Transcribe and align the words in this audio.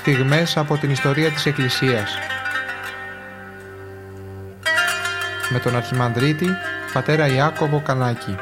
στιγμές 0.00 0.56
από 0.56 0.76
την 0.76 0.90
ιστορία 0.90 1.30
της 1.30 1.46
Εκκλησίας. 1.46 2.10
Με 5.50 5.58
τον 5.58 5.76
Αρχιμανδρίτη, 5.76 6.46
πατέρα 6.92 7.26
Ιάκωβο 7.34 7.82
Κανάκη. 7.84 8.36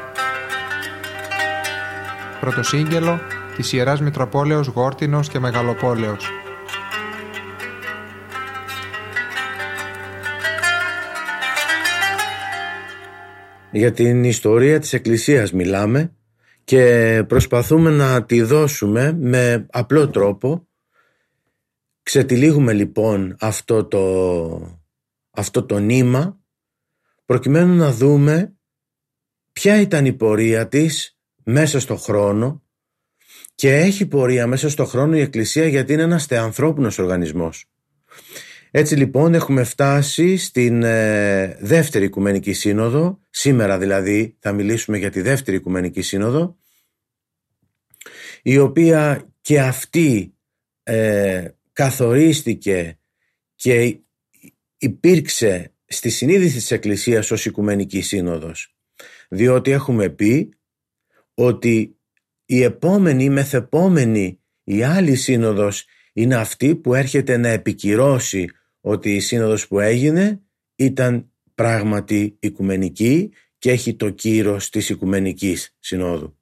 Πρωτοσύγγελο 2.39 3.19
της 3.55 3.73
Ιεράς 3.73 4.01
Μητροπόλεως 4.01 4.67
Γόρτινος 4.67 5.29
και 5.29 5.39
Μεγαλοπόλεως. 5.39 6.29
Για 13.71 13.91
την 13.91 14.23
ιστορία 14.23 14.79
της 14.79 14.93
Εκκλησίας 14.93 15.51
μιλάμε 15.51 16.11
και 16.63 17.23
προσπαθούμε 17.27 17.89
να 17.89 18.23
τη 18.23 18.41
δώσουμε 18.41 19.17
με 19.19 19.65
απλό 19.71 20.09
τρόπο. 20.09 20.68
Ξετυλίγουμε 22.09 22.73
λοιπόν 22.73 23.35
αυτό 23.39 23.85
το, 23.85 24.79
αυτό 25.29 25.65
το 25.65 25.79
νήμα 25.79 26.39
προκειμένου 27.25 27.75
να 27.75 27.91
δούμε 27.91 28.55
ποια 29.53 29.81
ήταν 29.81 30.05
η 30.05 30.13
πορεία 30.13 30.67
της 30.67 31.19
μέσα 31.43 31.79
στο 31.79 31.95
χρόνο 31.95 32.63
και 33.55 33.75
έχει 33.75 34.05
πορεία 34.05 34.47
μέσα 34.47 34.69
στο 34.69 34.85
χρόνο 34.85 35.17
η 35.17 35.19
Εκκλησία 35.19 35.67
γιατί 35.67 35.93
είναι 35.93 36.01
ένας 36.01 36.25
θεανθρώπινος 36.25 36.99
οργανισμός. 36.99 37.65
Έτσι 38.71 38.95
λοιπόν 38.95 39.33
έχουμε 39.33 39.63
φτάσει 39.63 40.37
στην 40.37 40.83
ε, 40.83 41.57
δεύτερη 41.59 42.05
Οικουμενική 42.05 42.53
Σύνοδο, 42.53 43.19
σήμερα 43.29 43.77
δηλαδή 43.77 44.37
θα 44.39 44.51
μιλήσουμε 44.51 44.97
για 44.97 45.09
τη 45.09 45.21
δεύτερη 45.21 45.57
Οικουμενική 45.57 46.01
Σύνοδο, 46.01 46.57
η 48.41 48.57
οποία 48.57 49.29
και 49.41 49.61
αυτή 49.61 50.33
ε, 50.83 51.47
καθορίστηκε 51.79 52.99
και 53.55 53.99
υπήρξε 54.77 55.73
στη 55.85 56.09
συνείδηση 56.09 56.55
της 56.55 56.71
Εκκλησίας 56.71 57.31
ως 57.31 57.45
Οικουμενική 57.45 58.01
Σύνοδος. 58.01 58.75
Διότι 59.29 59.71
έχουμε 59.71 60.09
πει 60.09 60.53
ότι 61.33 61.99
η 62.45 62.61
επόμενη, 62.61 63.23
η 63.23 63.29
μεθεπόμενη, 63.29 64.41
η 64.63 64.83
άλλη 64.83 65.15
σύνοδος 65.15 65.85
είναι 66.13 66.35
αυτή 66.35 66.75
που 66.75 66.93
έρχεται 66.93 67.37
να 67.37 67.47
επικυρώσει 67.47 68.49
ότι 68.81 69.15
η 69.15 69.19
σύνοδος 69.19 69.67
που 69.67 69.79
έγινε 69.79 70.41
ήταν 70.75 71.31
πράγματι 71.55 72.37
οικουμενική 72.39 73.31
και 73.57 73.71
έχει 73.71 73.95
το 73.95 74.09
κύρος 74.09 74.69
της 74.69 74.89
Οικουμενικής 74.89 75.75
Συνόδου. 75.79 76.37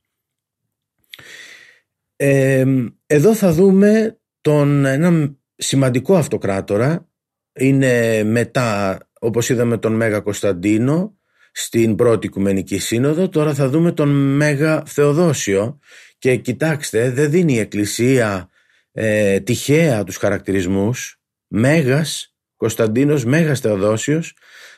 εδώ 3.06 3.36
θα 3.36 3.52
δούμε 3.52 4.20
τον, 4.48 4.86
ένα 4.86 5.36
σημαντικό 5.56 6.16
αυτοκράτορα, 6.16 7.08
είναι 7.54 8.24
μετά 8.24 8.98
όπως 9.20 9.50
είδαμε 9.50 9.78
τον 9.78 9.94
Μέγα 9.94 10.20
Κωνσταντίνο 10.20 11.18
στην 11.52 11.96
πρώτη 11.96 12.28
Οικουμενική 12.28 12.80
Σύνοδο, 12.80 13.30
τώρα 13.30 13.54
θα 13.54 13.70
δούμε 13.70 13.92
τον 13.92 14.10
Μέγα 14.10 14.84
Θεοδόσιο. 14.86 15.80
Και 16.18 16.36
κοιτάξτε 16.36 17.12
δεν 17.12 17.30
δίνει 17.30 17.54
η 17.54 17.60
Εκκλησία 17.60 18.50
ε, 18.92 19.40
τυχαία 19.40 20.04
τους 20.04 20.18
χαρακτηρισμούς. 20.18 21.22
Μέγας 21.48 22.36
Κωνσταντίνος 22.56 23.26
Μέγας 23.26 23.60
Θεοδόσιος. 23.60 24.36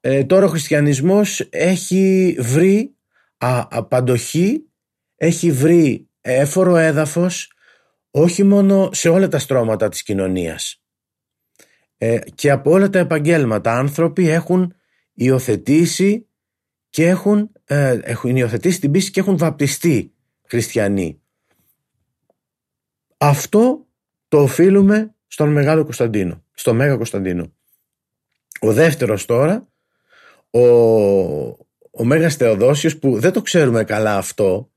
Ε, 0.00 0.24
τώρα 0.24 0.46
ο 0.46 0.48
χριστιανισμός 0.48 1.48
έχει 1.50 2.36
βρει 2.40 2.94
α, 3.38 3.66
απαντοχή 3.70 4.66
έχει 5.16 5.52
βρει 5.52 6.08
έφορο 6.20 6.76
έδαφος 6.76 7.52
όχι 8.10 8.42
μόνο 8.42 8.90
σε 8.92 9.08
όλα 9.08 9.28
τα 9.28 9.38
στρώματα 9.38 9.88
της 9.88 10.02
κοινωνίας. 10.02 10.82
Ε, 11.98 12.18
και 12.34 12.50
από 12.50 12.70
όλα 12.70 12.90
τα 12.90 12.98
επαγγέλματα 12.98 13.78
άνθρωποι 13.78 14.28
έχουν 14.28 14.74
υιοθετήσει 15.16 16.28
και 16.96 17.06
έχουν, 17.06 17.50
ε, 17.64 17.98
έχουν 18.02 18.36
υιοθετήσει 18.36 18.80
την 18.80 18.90
πίστη 18.90 19.10
και 19.10 19.20
έχουν 19.20 19.36
βαπτιστεί 19.36 20.12
χριστιανοί. 20.48 21.20
Αυτό 23.16 23.86
το 24.28 24.42
οφείλουμε 24.42 25.14
στον 25.26 25.52
Μεγάλο 25.52 25.84
Κωνσταντίνο 25.84 26.44
στον 26.52 26.76
Μέγα 26.76 26.96
Κωνσταντίνο. 26.96 27.52
Ο 28.60 28.72
δεύτερος 28.72 29.24
τώρα 29.24 29.68
ο, 30.50 30.60
ο 31.90 32.04
Μέγας 32.04 32.36
Θεοδόσιος 32.36 32.98
που 32.98 33.18
δεν 33.20 33.32
το 33.32 33.42
ξέρουμε 33.42 33.84
καλά 33.84 34.16
αυτό 34.16 34.70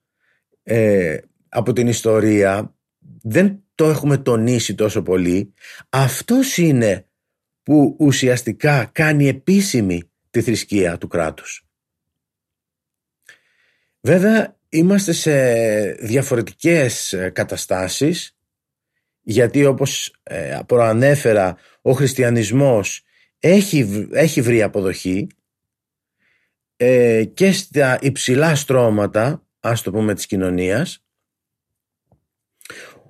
ε, 0.63 1.17
από 1.49 1.73
την 1.73 1.87
ιστορία 1.87 2.75
δεν 3.21 3.63
το 3.75 3.89
έχουμε 3.89 4.17
τονίσει 4.17 4.75
τόσο 4.75 5.01
πολύ. 5.01 5.53
Αυτός 5.89 6.57
είναι 6.57 7.07
που 7.63 7.95
ουσιαστικά 7.99 8.89
κάνει 8.91 9.27
επίσημη 9.27 10.11
τη 10.29 10.41
θρησκεία 10.41 10.97
του 10.97 11.07
κράτους. 11.07 11.68
Βέβαια 14.01 14.57
είμαστε 14.69 15.11
σε 15.11 15.51
διαφορετικές 15.91 17.13
ε, 17.13 17.29
καταστάσεις 17.29 18.37
γιατί 19.21 19.65
όπως 19.65 20.15
ε, 20.23 20.59
προανέφερα 20.65 21.57
ο 21.81 21.91
χριστιανισμός 21.91 23.03
έχει, 23.39 24.07
έχει 24.11 24.41
βρει 24.41 24.61
αποδοχή 24.61 25.27
ε, 26.75 27.23
και 27.23 27.51
στα 27.51 27.99
υψηλά 28.01 28.55
στρώματα 28.55 29.43
ας 29.59 29.81
το 29.81 29.91
πούμε 29.91 30.13
της 30.13 30.25
κοινωνίας. 30.25 31.03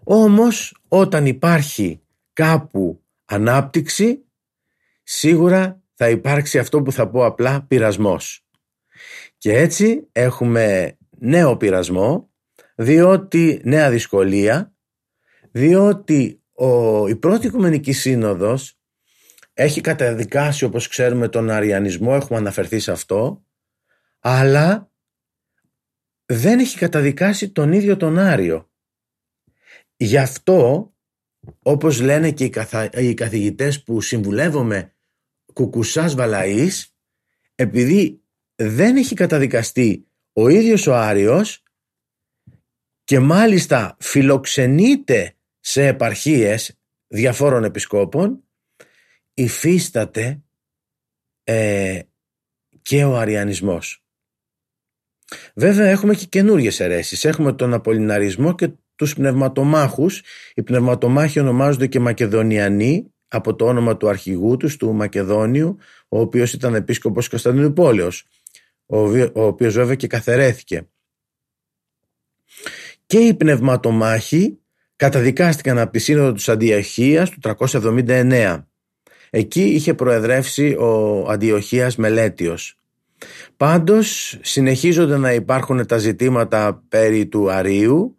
Όμως 0.04 0.78
όταν 0.88 1.26
υπάρχει 1.26 2.02
κάπου 2.34 3.04
ανάπτυξη 3.26 4.26
σίγουρα 5.04 5.82
θα 5.94 6.10
υπάρξει 6.10 6.60
αυτό 6.60 6.82
που 6.82 6.92
θα 6.92 7.10
πω 7.10 7.26
απλά 7.26 7.66
πειρασμός 7.68 8.49
και 9.40 9.58
έτσι 9.58 10.08
έχουμε 10.12 10.98
νέο 11.18 11.58
πειρασμό 11.58 12.32
διότι 12.76 13.62
νέα 13.64 13.90
δυσκολία 13.90 14.74
διότι 15.52 16.44
ο, 16.52 17.08
η 17.08 17.16
πρώτη 17.16 17.48
Οικουμενική 17.48 17.92
Σύνοδος 17.92 18.80
έχει 19.54 19.82
καταδικάσει 19.82 20.66
όπως 20.66 20.88
ξέρουμε 20.88 21.28
τον 21.28 21.50
Αριανισμό 21.50 22.12
έχουμε 22.22 22.40
αναφερθεί 22.40 22.80
σε 22.80 22.92
αυτό 22.92 23.44
αλλά 24.20 24.92
δεν 26.32 26.60
έχει 26.60 26.78
καταδικάσει 26.78 27.50
τον 27.50 27.72
ίδιο 27.72 27.98
τον 27.98 28.18
Άριο. 28.18 28.70
Γι' 29.96 30.18
αυτό, 30.18 30.94
όπως 31.60 32.02
λένε 32.02 32.32
και 32.32 32.52
οι 32.94 33.14
καθηγητές 33.14 33.84
που 33.84 34.02
συμβουλεύομαι 34.02 34.96
κουκουσάς 35.54 36.16
βαλαής, 36.16 36.98
επειδή 37.56 38.19
δεν 38.62 38.96
έχει 38.96 39.16
καταδικαστεί 39.16 40.08
ο 40.34 40.48
ίδιος 40.48 40.88
ο 40.88 40.96
Άριος 40.96 41.64
και 43.04 43.20
μάλιστα 43.20 43.98
φιλοξενείται 44.00 45.36
σε 45.60 45.88
επαρχίες 45.88 46.80
διαφόρων 47.08 47.64
επισκόπων, 47.64 48.44
υφίσταται 49.34 50.42
ε, 51.44 52.00
και 52.82 53.04
ο 53.04 53.18
Αριανισμός. 53.18 54.04
Βέβαια 55.56 55.88
έχουμε 55.88 56.16
και 56.16 56.26
καινούριε 56.26 56.72
αιρέσεις. 56.78 57.26
Έχουμε 57.26 57.54
τον 57.54 57.74
Απολυναρισμό 57.74 58.56
και 58.56 58.70
τους 58.96 59.14
πνευματομάχους. 59.14 60.24
Οι 60.54 60.64
πνευματομάχοι 60.64 61.40
ονομάζονται 61.40 61.88
και 61.88 62.00
Μακεδονιανοί 62.00 63.14
από 63.28 63.56
το 63.56 63.66
όνομα 63.66 63.98
του 63.98 64.10
αρχηγού 64.10 64.58
τους, 64.58 64.78
του 64.78 64.94
Μακεδόνιου, 64.94 65.78
ο 66.10 66.20
οποίος 66.20 66.54
ήταν 66.54 66.76
επίσκοπος 66.76 67.30
Κωνσταντινούπολεως, 67.30 68.26
ο, 68.90 68.98
ο 69.34 69.44
οποίος 69.46 69.74
βέβαια 69.74 69.96
και 69.96 70.08
καθαιρέθηκε. 70.08 70.88
Και 73.06 73.18
οι 73.18 73.34
πνευματομάχοι 73.34 74.60
καταδικάστηκαν 74.96 75.78
από 75.78 75.92
τη 75.92 76.00
Σύνοδο 76.00 76.32
του 76.32 76.52
Αντιοχίας 76.52 77.30
του 77.30 77.40
379. 77.44 78.64
Εκεί 79.30 79.64
είχε 79.64 79.94
προεδρεύσει 79.94 80.76
ο 80.80 81.26
Αντιοχίας 81.30 81.96
Μελέτιος 81.96 82.80
Πάντως 83.58 84.38
συνεχίζονται 84.42 85.18
να 85.18 85.34
υπάρχουν 85.34 85.86
τα 85.86 85.98
ζητήματα 85.98 86.84
περί 86.90 87.28
του 87.28 87.52
Αρίου 87.52 88.18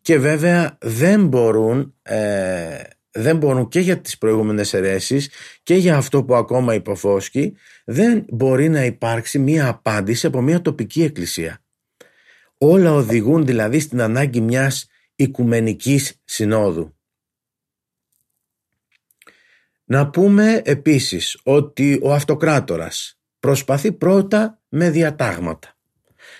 και 0.00 0.18
βέβαια 0.18 0.78
δεν 0.80 1.26
μπορούν 1.26 1.94
ε, 2.02 2.80
δεν 3.12 3.36
μπορούν 3.36 3.68
και 3.68 3.80
για 3.80 4.00
τις 4.00 4.18
προηγούμενες 4.18 4.74
αιρέσεις 4.74 5.30
και 5.62 5.74
για 5.74 5.96
αυτό 5.96 6.24
που 6.24 6.34
ακόμα 6.34 6.74
υποφόσκει 6.74 7.56
δεν 7.84 8.24
μπορεί 8.28 8.68
να 8.68 8.84
υπάρξει 8.84 9.38
μία 9.38 9.68
απάντηση 9.68 10.26
από 10.26 10.40
μία 10.40 10.62
τοπική 10.62 11.02
εκκλησία. 11.02 11.62
Όλα 12.58 12.92
οδηγούν 12.92 13.46
δηλαδή 13.46 13.80
στην 13.80 14.00
ανάγκη 14.00 14.40
μιας 14.40 14.86
οικουμενικής 15.14 16.20
συνόδου. 16.24 16.94
Να 19.84 20.10
πούμε 20.10 20.62
επίσης 20.64 21.40
ότι 21.42 22.00
ο 22.02 22.12
αυτοκράτορας 22.12 23.18
προσπαθεί 23.40 23.92
πρώτα 23.92 24.60
με 24.68 24.90
διατάγματα 24.90 25.76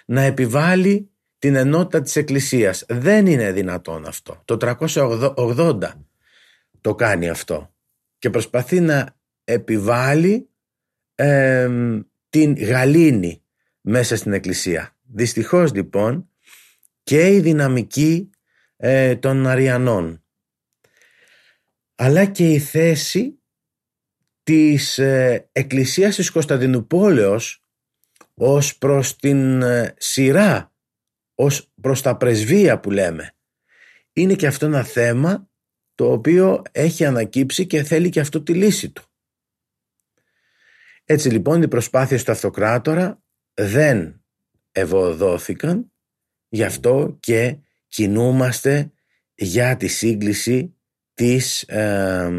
να 0.06 0.22
επιβάλλει 0.22 1.10
την 1.38 1.54
ενότητα 1.54 2.02
της 2.02 2.16
Εκκλησίας. 2.16 2.84
Δεν 2.88 3.26
είναι 3.26 3.52
δυνατόν 3.52 4.06
αυτό. 4.06 4.42
Το 4.44 4.56
380 4.56 5.78
το 6.80 6.94
κάνει 6.94 7.28
αυτό 7.28 7.74
και 8.18 8.30
προσπαθεί 8.30 8.80
να 8.80 9.16
επιβάλλει 9.44 10.50
την 12.28 12.64
γαλήνη 12.64 13.44
μέσα 13.80 14.16
στην 14.16 14.32
Εκκλησία. 14.32 14.96
Δυστυχώς 15.02 15.72
λοιπόν 15.72 16.30
και 17.02 17.34
η 17.34 17.40
δυναμική 17.40 18.30
ε, 18.76 19.16
των 19.16 19.46
Αριανών 19.46 20.24
αλλά 22.02 22.24
και 22.24 22.50
η 22.50 22.58
θέση 22.58 23.42
της 24.42 24.98
ε, 24.98 25.48
Εκκλησίας 25.52 26.16
της 26.16 26.30
Κωνσταντινούπολεως 26.30 27.64
ως 28.34 28.78
προς 28.78 29.16
την 29.16 29.62
ε, 29.62 29.94
σειρά, 29.98 30.74
ως 31.34 31.72
προς 31.80 32.02
τα 32.02 32.16
πρεσβεία 32.16 32.80
που 32.80 32.90
λέμε. 32.90 33.34
Είναι 34.12 34.34
και 34.34 34.46
αυτό 34.46 34.66
ένα 34.66 34.82
θέμα 34.82 35.49
το 36.00 36.12
οποίο 36.12 36.62
έχει 36.72 37.04
ανακύψει 37.04 37.66
και 37.66 37.82
θέλει 37.82 38.08
και 38.08 38.20
αυτό 38.20 38.42
τη 38.42 38.54
λύση 38.54 38.90
του. 38.90 39.04
Έτσι 41.04 41.28
λοιπόν 41.28 41.62
οι 41.62 41.68
προσπάθειες 41.68 42.24
του 42.24 42.32
αυτοκράτορα 42.32 43.22
δεν 43.54 44.24
ευωδόθηκαν, 44.72 45.92
γι' 46.48 46.64
αυτό 46.64 47.16
και 47.20 47.56
κινούμαστε 47.88 48.92
για 49.34 49.76
τη 49.76 49.86
σύγκληση 49.86 50.76
της, 51.14 51.62
ε, 51.62 52.30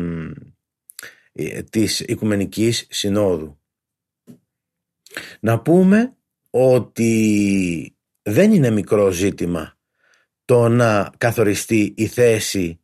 της 1.69 2.00
Οικουμενικής 2.00 2.88
Συνόδου. 2.90 3.60
Να 5.40 5.62
πούμε 5.62 6.16
ότι 6.50 7.96
δεν 8.22 8.54
είναι 8.54 8.69
μικρό 8.69 9.12
ζήτημα 9.12 9.78
το 10.46 10.68
να 10.68 11.12
καθοριστεί 11.18 11.94
η 11.98 12.08
θέση 12.08 12.81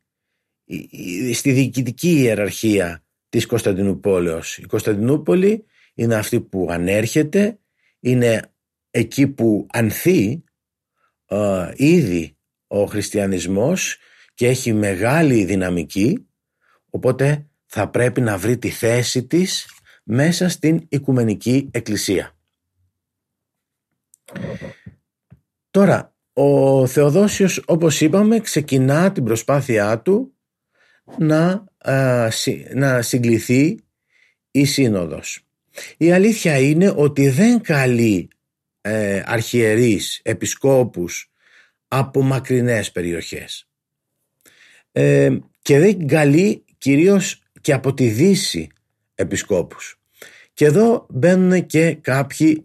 στη 1.32 1.52
διοικητική 1.52 2.10
ιεραρχία 2.10 3.04
της 3.28 3.46
Κωνσταντινούπολεως. 3.46 4.58
Η 4.58 4.66
Κωνσταντινούπολη 4.66 5.64
είναι 5.94 6.14
αυτή 6.14 6.40
που 6.40 6.66
ανέρχεται, 6.70 7.58
είναι 8.00 8.52
εκεί 8.90 9.28
που 9.28 9.66
ανθεί 9.70 10.44
ε, 11.26 11.72
ήδη 11.76 12.36
ο 12.66 12.84
χριστιανισμός 12.84 13.96
και 14.34 14.46
έχει 14.46 14.72
μεγάλη 14.72 15.44
δυναμική, 15.44 16.28
οπότε 16.90 17.46
θα 17.66 17.88
πρέπει 17.88 18.20
να 18.20 18.38
βρει 18.38 18.58
τη 18.58 18.70
θέση 18.70 19.26
της 19.26 19.66
μέσα 20.04 20.48
στην 20.48 20.86
Οικουμενική 20.88 21.68
Εκκλησία. 21.70 22.36
Τώρα, 25.70 26.16
ο 26.32 26.86
Θεοδόσιος 26.86 27.62
όπως 27.66 28.00
είπαμε 28.00 28.40
ξεκινά 28.40 29.12
την 29.12 29.24
προσπάθειά 29.24 30.00
του 30.00 30.37
να, 31.18 31.64
να 32.74 33.02
συγκληθεί 33.02 33.78
η 34.50 34.64
Σύνοδος. 34.64 35.42
Η 35.96 36.12
αλήθεια 36.12 36.58
είναι 36.58 36.92
ότι 36.96 37.28
δεν 37.28 37.60
καλεί 37.60 38.28
ε, 38.80 39.22
αρχιερείς, 39.26 40.20
επισκόπους 40.22 41.30
από 41.88 42.22
μακρινές 42.22 42.92
περιοχές 42.92 43.68
ε, 44.92 45.38
και 45.62 45.78
δεν 45.78 46.06
καλεί 46.06 46.64
κυρίως 46.78 47.42
και 47.60 47.72
από 47.72 47.94
τη 47.94 48.08
Δύση 48.08 48.68
επισκόπους. 49.14 50.00
Και 50.54 50.64
εδώ 50.64 51.06
μπαίνουν 51.10 51.66
και 51.66 51.94
κάποιοι 51.94 52.62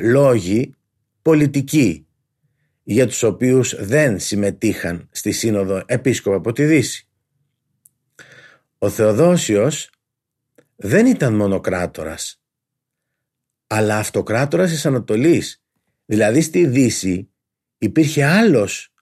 λόγοι 0.00 0.74
πολιτικοί 1.22 2.06
για 2.82 3.06
τους 3.06 3.22
οποίους 3.22 3.84
δεν 3.84 4.18
συμμετείχαν 4.18 5.08
στη 5.10 5.32
Σύνοδο 5.32 5.82
Επίσκοπο 5.86 6.36
από 6.36 6.52
τη 6.52 6.64
Δύση. 6.64 7.09
Ο 8.82 8.90
Θεοδόσιος 8.90 9.90
δεν 10.76 11.06
ήταν 11.06 11.34
μονοκράτορας, 11.34 12.42
αλλά 13.66 13.98
αυτοκράτορας 13.98 14.70
της 14.70 14.86
Ανατολής. 14.86 15.64
Δηλαδή 16.04 16.40
στη 16.40 16.66
Δύση 16.66 17.30
υπήρχε 17.78 18.24
άλλος 18.24 18.94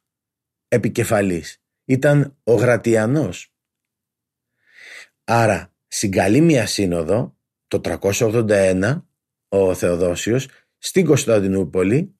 επικεφαλής. 0.69 1.63
Ήταν 1.85 2.39
ο 2.45 2.55
Γρατιανός. 2.55 3.53
Άρα 5.25 5.75
συγκαλεί 5.87 6.41
μια 6.41 6.67
σύνοδο 6.67 7.37
το 7.69 7.81
381 7.85 9.03
ο 9.49 9.75
Θεοδόσιος 9.75 10.49
στην 10.79 11.05
Κωνσταντινούπολη 11.07 12.15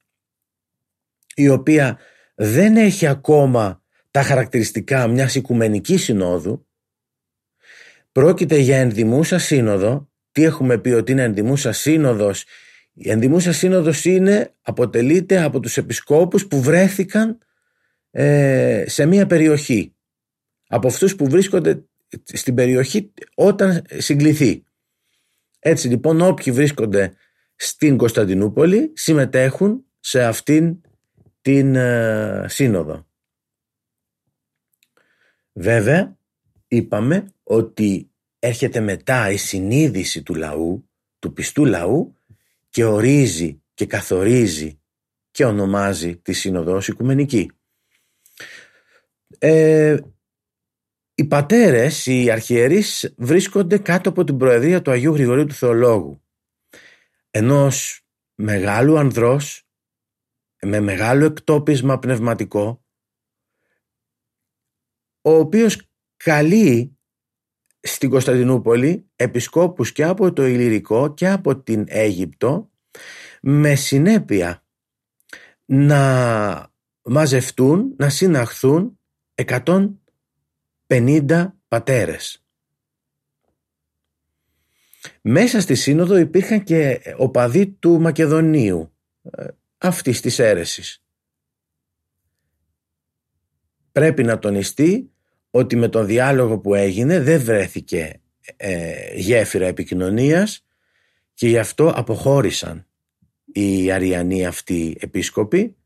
η 1.35 1.49
οποία 1.49 1.99
δεν 2.35 2.77
έχει 2.77 3.07
ακόμα 3.07 3.83
τα 4.11 4.23
χαρακτηριστικά 4.23 5.07
μιας 5.07 5.35
οικουμενικής 5.35 6.03
συνόδου 6.03 6.68
πρόκειται 8.19 8.57
για 8.57 8.77
ενδημούσα 8.77 9.39
σύνοδο 9.39 10.11
τι 10.33 10.45
έχουμε 10.45 10.79
πει 10.79 10.89
ότι 10.89 11.13
είναι 11.13 11.23
ενδημούσα 11.23 11.73
σύνοδος; 11.73 12.45
Η 12.93 13.11
ενδημούσα 13.11 13.53
σύνοδος 13.53 14.05
είναι, 14.05 14.55
αποτελείται 14.63 15.43
από 15.43 15.61
τους 15.61 15.77
επισκόπους 15.77 16.47
που 16.47 16.63
βρέθηκαν 16.63 17.39
ε, 18.11 18.85
σε 18.87 19.07
μια 19.07 19.27
περιοχή 19.27 19.97
από 20.69 20.89
αυτούς 20.89 21.17
που 21.17 21.29
βρίσκονται 21.29 21.85
στην 22.25 22.55
περιοχή 22.55 23.13
όταν 23.35 23.85
συγκληθεί. 23.89 24.65
Έτσι 25.59 25.89
λοιπόν 25.89 26.21
όποιοι 26.21 26.53
βρίσκονται 26.53 27.15
στην 27.55 27.97
Κωνσταντινούπολη 27.97 28.93
συμμετέχουν 28.95 29.85
σε 30.01 30.25
αυτήν 30.25 30.81
την 31.41 31.75
ε, 31.75 32.45
σύνοδο. 32.49 33.07
Βέβαια 35.53 36.19
είπαμε 36.69 37.33
ότι 37.49 38.11
έρχεται 38.39 38.81
μετά 38.81 39.31
η 39.31 39.37
συνείδηση 39.37 40.23
του 40.23 40.35
λαού, 40.35 40.91
του 41.19 41.33
πιστού 41.33 41.65
λαού 41.65 42.17
και 42.69 42.85
ορίζει 42.85 43.63
και 43.75 43.87
καθορίζει 43.87 44.81
και 45.31 45.45
ονομάζει 45.45 46.17
τη 46.17 46.33
σύνοδος 46.33 46.75
ως 46.77 46.89
οικουμενική. 46.89 47.51
Ε, 49.39 49.97
οι 51.15 51.25
πατέρες, 51.25 52.07
οι 52.07 52.31
αρχιερείς 52.31 53.15
βρίσκονται 53.17 53.79
κάτω 53.79 54.09
από 54.09 54.25
την 54.25 54.37
προεδρία 54.37 54.83
του 54.83 54.91
Αγίου 54.91 55.15
Γρηγορίου 55.15 55.47
του 55.47 55.55
Θεολόγου 55.55 56.23
ενός 57.31 58.07
μεγάλου 58.35 58.99
ανδρός 58.99 59.69
με 60.63 60.81
μεγάλο 60.81 61.25
εκτόπισμα 61.25 61.99
πνευματικό 61.99 62.85
ο 65.21 65.31
οποίος 65.31 65.89
καλεί 66.17 66.98
στην 67.81 68.11
Κωνσταντινούπολη 68.11 69.11
επισκόπους 69.17 69.93
και 69.93 70.05
από 70.05 70.33
το 70.33 70.47
Ηλυρικό 70.47 71.15
και 71.15 71.29
από 71.29 71.63
την 71.63 71.85
Αίγυπτο 71.89 72.71
με 73.41 73.75
συνέπεια 73.75 74.65
να 75.65 76.73
μαζευτούν, 77.03 77.95
να 77.97 78.09
συναχθούν 78.09 78.99
150 80.89 81.53
πατέρες. 81.69 82.43
Μέσα 85.23 85.61
στη 85.61 85.75
σύνοδο 85.75 86.17
υπήρχαν 86.17 86.65
και 86.65 87.01
οπαδοί 87.17 87.67
του 87.67 88.01
Μακεδονίου 88.01 88.93
ε, 89.23 89.47
αυτής 89.79 90.21
της 90.21 90.39
αίρεσης. 90.39 91.03
Πρέπει 93.93 94.23
να 94.23 94.39
τονιστεί 94.39 95.13
ότι 95.51 95.77
με 95.77 95.89
τον 95.89 96.07
διάλογο 96.07 96.59
που 96.59 96.75
έγινε 96.75 97.21
δεν 97.21 97.41
βρέθηκε 97.41 98.21
ε, 98.57 99.15
γέφυρα 99.15 99.67
επικοινωνίας 99.67 100.67
και 101.35 101.49
γι' 101.49 101.59
αυτό 101.59 101.93
αποχώρησαν 101.95 102.87
οι 103.53 103.93
Αριανοί 103.93 104.47
αυτοί 104.47 104.97
επίσκοποι 105.01 105.77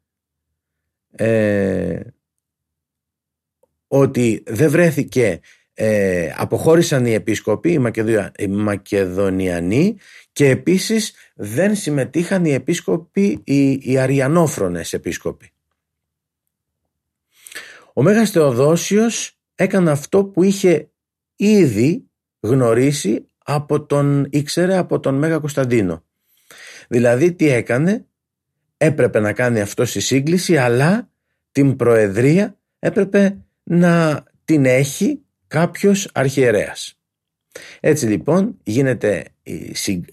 ε, 1.10 2.00
ότι 3.86 4.42
δεν 4.46 4.70
βρέθηκε 4.70 5.40
ε, 5.74 6.32
αποχώρησαν 6.36 7.06
οι 7.06 7.12
επίσκοποι, 7.12 7.80
οι, 8.38 8.46
Μακεδονιανοί 8.48 9.96
και 10.32 10.48
επίσης 10.48 11.14
δεν 11.34 11.76
συμμετείχαν 11.76 12.44
οι 12.44 12.52
επίσκοποι, 12.52 13.40
οι, 13.44 13.72
οι 13.72 13.98
Αριανόφρονες 13.98 14.92
επίσκοποι. 14.92 15.52
Ο 17.92 18.02
Μέγας 18.02 18.30
Θεοδόσιος 18.30 19.41
έκανε 19.62 19.90
αυτό 19.90 20.24
που 20.24 20.42
είχε 20.42 20.90
ήδη 21.36 22.10
γνωρίσει 22.40 23.26
από 23.44 23.84
τον 23.86 24.26
ήξερε 24.30 24.76
από 24.76 25.00
τον 25.00 25.14
Μέγα 25.14 25.38
Κωνσταντίνο. 25.38 26.04
Δηλαδή 26.88 27.32
τι 27.32 27.48
έκανε, 27.48 28.06
έπρεπε 28.76 29.20
να 29.20 29.32
κάνει 29.32 29.60
αυτό 29.60 29.84
στη 29.84 30.00
σύγκληση 30.00 30.56
αλλά 30.56 31.10
την 31.52 31.76
προεδρία 31.76 32.56
έπρεπε 32.78 33.36
να 33.62 34.24
την 34.44 34.64
έχει 34.64 35.20
κάποιος 35.46 36.10
αρχιερέας. 36.12 36.96
Έτσι 37.80 38.06
λοιπόν 38.06 38.58
γίνεται, 38.62 39.24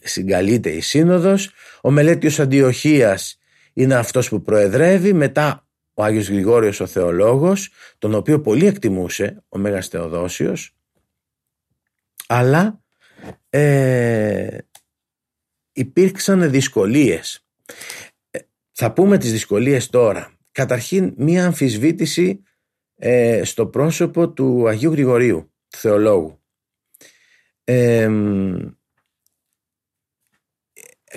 συγκαλείται 0.03 0.69
η 0.69 0.81
σύνοδος, 0.81 1.51
ο 1.81 1.91
μελέτιος 1.91 2.39
Αντιοχίας 2.39 3.37
είναι 3.73 3.95
αυτός 3.95 4.29
που 4.29 4.41
προεδρεύει, 4.41 5.13
μετά 5.13 5.67
ο 5.99 6.03
Άγιος 6.03 6.29
Γρηγόριος 6.29 6.79
ο 6.79 6.85
Θεολόγος, 6.85 7.71
τον 7.97 8.13
οποίο 8.13 8.41
πολύ 8.41 8.65
εκτιμούσε 8.65 9.43
ο 9.49 9.57
Μέγας 9.57 9.87
Θεοδόσιος, 9.87 10.75
αλλά 12.27 12.81
ε, 13.49 14.57
υπήρξαν 15.71 16.51
δυσκολίες. 16.51 17.45
Ε, 18.31 18.39
θα 18.71 18.93
πούμε 18.93 19.17
τις 19.17 19.31
δυσκολίες 19.31 19.87
τώρα. 19.89 20.33
Καταρχήν 20.51 21.13
μία 21.17 21.45
αμφισβήτηση 21.45 22.43
ε, 22.95 23.41
στο 23.43 23.67
πρόσωπο 23.67 24.29
του 24.29 24.67
Αγίου 24.67 24.91
Γρηγορίου, 24.91 25.51
του 25.69 25.77
θεολόγου. 25.77 26.39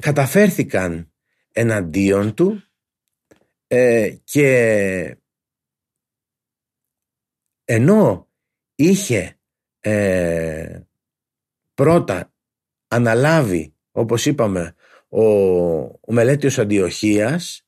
καταφέρθηκαν 0.00 1.12
εναντίον 1.52 2.34
του 2.34 2.62
ε, 3.74 4.16
και 4.24 5.16
ενώ 7.64 8.28
είχε 8.74 9.38
ε, 9.80 10.80
πρώτα 11.74 12.32
αναλάβει 12.88 13.74
όπως 13.92 14.26
είπαμε 14.26 14.74
ο, 15.08 15.24
ο 15.80 16.12
μελέτιος 16.12 16.58
Αντιοχίας 16.58 17.66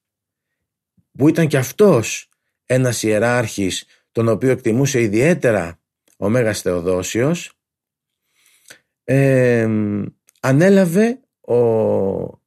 που 1.18 1.28
ήταν 1.28 1.48
και 1.48 1.56
αυτός 1.56 2.28
ένας 2.66 3.02
ιεράρχης 3.02 3.86
τον 4.12 4.28
οποίο 4.28 4.50
εκτιμούσε 4.50 5.00
ιδιαίτερα 5.00 5.80
ο 6.16 6.28
Μέγας 6.28 6.60
Θεοδόσιος 6.60 7.58
ανέλαβε 10.40 11.20
ο 11.40 12.43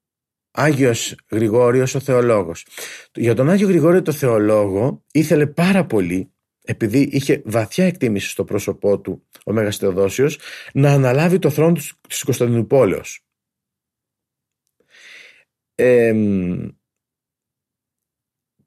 Άγιος 0.59 1.15
Γρηγόριος 1.31 1.95
ο 1.95 1.99
Θεολόγος. 1.99 2.67
Για 3.13 3.35
τον 3.35 3.49
Άγιο 3.49 3.67
Γρηγόριο 3.67 4.01
το 4.01 4.11
Θεολόγο 4.11 5.03
ήθελε 5.11 5.47
πάρα 5.47 5.85
πολύ 5.85 6.31
επειδή 6.63 7.09
είχε 7.11 7.41
βαθιά 7.45 7.85
εκτίμηση 7.85 8.29
στο 8.29 8.43
πρόσωπό 8.43 8.99
του 8.99 9.27
ο 9.45 9.53
Μέγας 9.53 9.77
Θεοδόσιος 9.77 10.39
να 10.73 10.91
αναλάβει 10.91 11.39
το 11.39 11.49
θρόνο 11.49 11.73
της 12.07 12.23
Κωνσταντινούπολεως. 12.23 13.21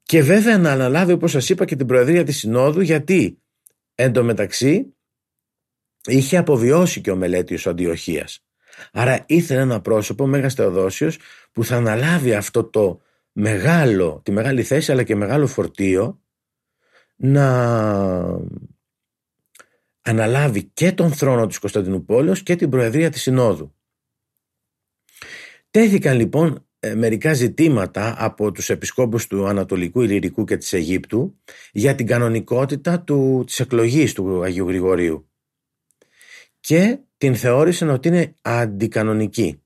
και 0.03 0.21
βέβαια 0.21 0.57
να 0.57 0.71
αναλάβει 0.71 1.11
όπως 1.11 1.31
σας 1.31 1.49
είπα 1.49 1.65
και 1.65 1.75
την 1.75 1.87
Προεδρία 1.87 2.23
της 2.23 2.37
Συνόδου 2.37 2.81
γιατί 2.81 3.41
εντωμεταξύ 3.95 4.95
είχε 6.07 6.37
αποβιώσει 6.37 7.01
και 7.01 7.11
ο 7.11 7.15
μελέτης 7.15 7.65
ο 7.65 7.69
Αντιοχίας. 7.69 8.45
Άρα 8.91 9.23
ήθελε 9.27 9.61
ένα 9.61 9.81
πρόσωπο, 9.81 10.23
ο 10.23 10.27
Μέγας 10.27 10.53
Θεοδόσιος, 10.53 11.19
που 11.51 11.63
θα 11.63 11.75
αναλάβει 11.75 12.33
αυτό 12.33 12.63
το 12.63 13.01
μεγάλο, 13.31 14.21
τη 14.23 14.31
μεγάλη 14.31 14.63
θέση 14.63 14.91
αλλά 14.91 15.03
και 15.03 15.15
μεγάλο 15.15 15.47
φορτίο 15.47 16.21
να 17.15 17.47
αναλάβει 20.01 20.63
και 20.63 20.91
τον 20.91 21.13
θρόνο 21.13 21.47
της 21.47 21.59
Κωνσταντινούπολης 21.59 22.43
και 22.43 22.55
την 22.55 22.69
Προεδρία 22.69 23.09
της 23.09 23.21
Συνόδου. 23.21 23.75
Τέθηκαν 25.71 26.17
λοιπόν 26.17 26.65
ε, 26.79 26.95
μερικά 26.95 27.33
ζητήματα 27.33 28.15
από 28.17 28.51
τους 28.51 28.69
επισκόπους 28.69 29.27
του 29.27 29.45
Ανατολικού 29.45 30.01
Ιλυρικού 30.01 30.43
και 30.43 30.57
της 30.57 30.73
Αιγύπτου 30.73 31.39
για 31.71 31.95
την 31.95 32.05
κανονικότητα 32.05 33.01
του, 33.01 33.43
της 33.45 33.59
εκλογής 33.59 34.13
του 34.13 34.43
Αγίου 34.43 34.67
Γρηγορίου 34.67 35.29
και 36.59 36.99
την 37.21 37.35
θεώρησαν 37.35 37.89
ότι 37.89 38.07
είναι 38.07 38.35
αντικανονική. 38.41 39.63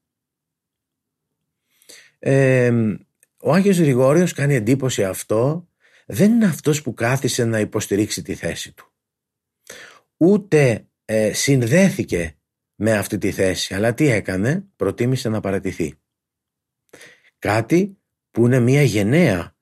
ο 3.41 3.53
Άγιος 3.53 3.77
Γρηγόριος 3.77 4.33
κάνει 4.33 4.55
εντύπωση 4.55 5.03
αυτό 5.03 5.67
δεν 6.05 6.31
είναι 6.31 6.45
αυτός 6.45 6.81
που 6.81 6.93
κάθισε 6.93 7.45
να 7.45 7.59
υποστηρίξει 7.59 8.21
τη 8.21 8.35
θέση 8.35 8.73
του. 8.73 8.93
Ούτε 10.17 10.87
ε, 11.05 11.33
συνδέθηκε 11.33 12.37
με 12.75 12.97
αυτή 12.97 13.17
τη 13.17 13.31
θέση, 13.31 13.73
αλλά 13.73 13.93
τι 13.93 14.07
έκανε, 14.07 14.65
προτίμησε 14.75 15.29
να 15.29 15.39
παρατηθεί. 15.39 15.99
Κάτι 17.39 17.97
που 18.31 18.45
είναι 18.45 18.59
μια 18.59 18.81
γενναία 18.81 19.55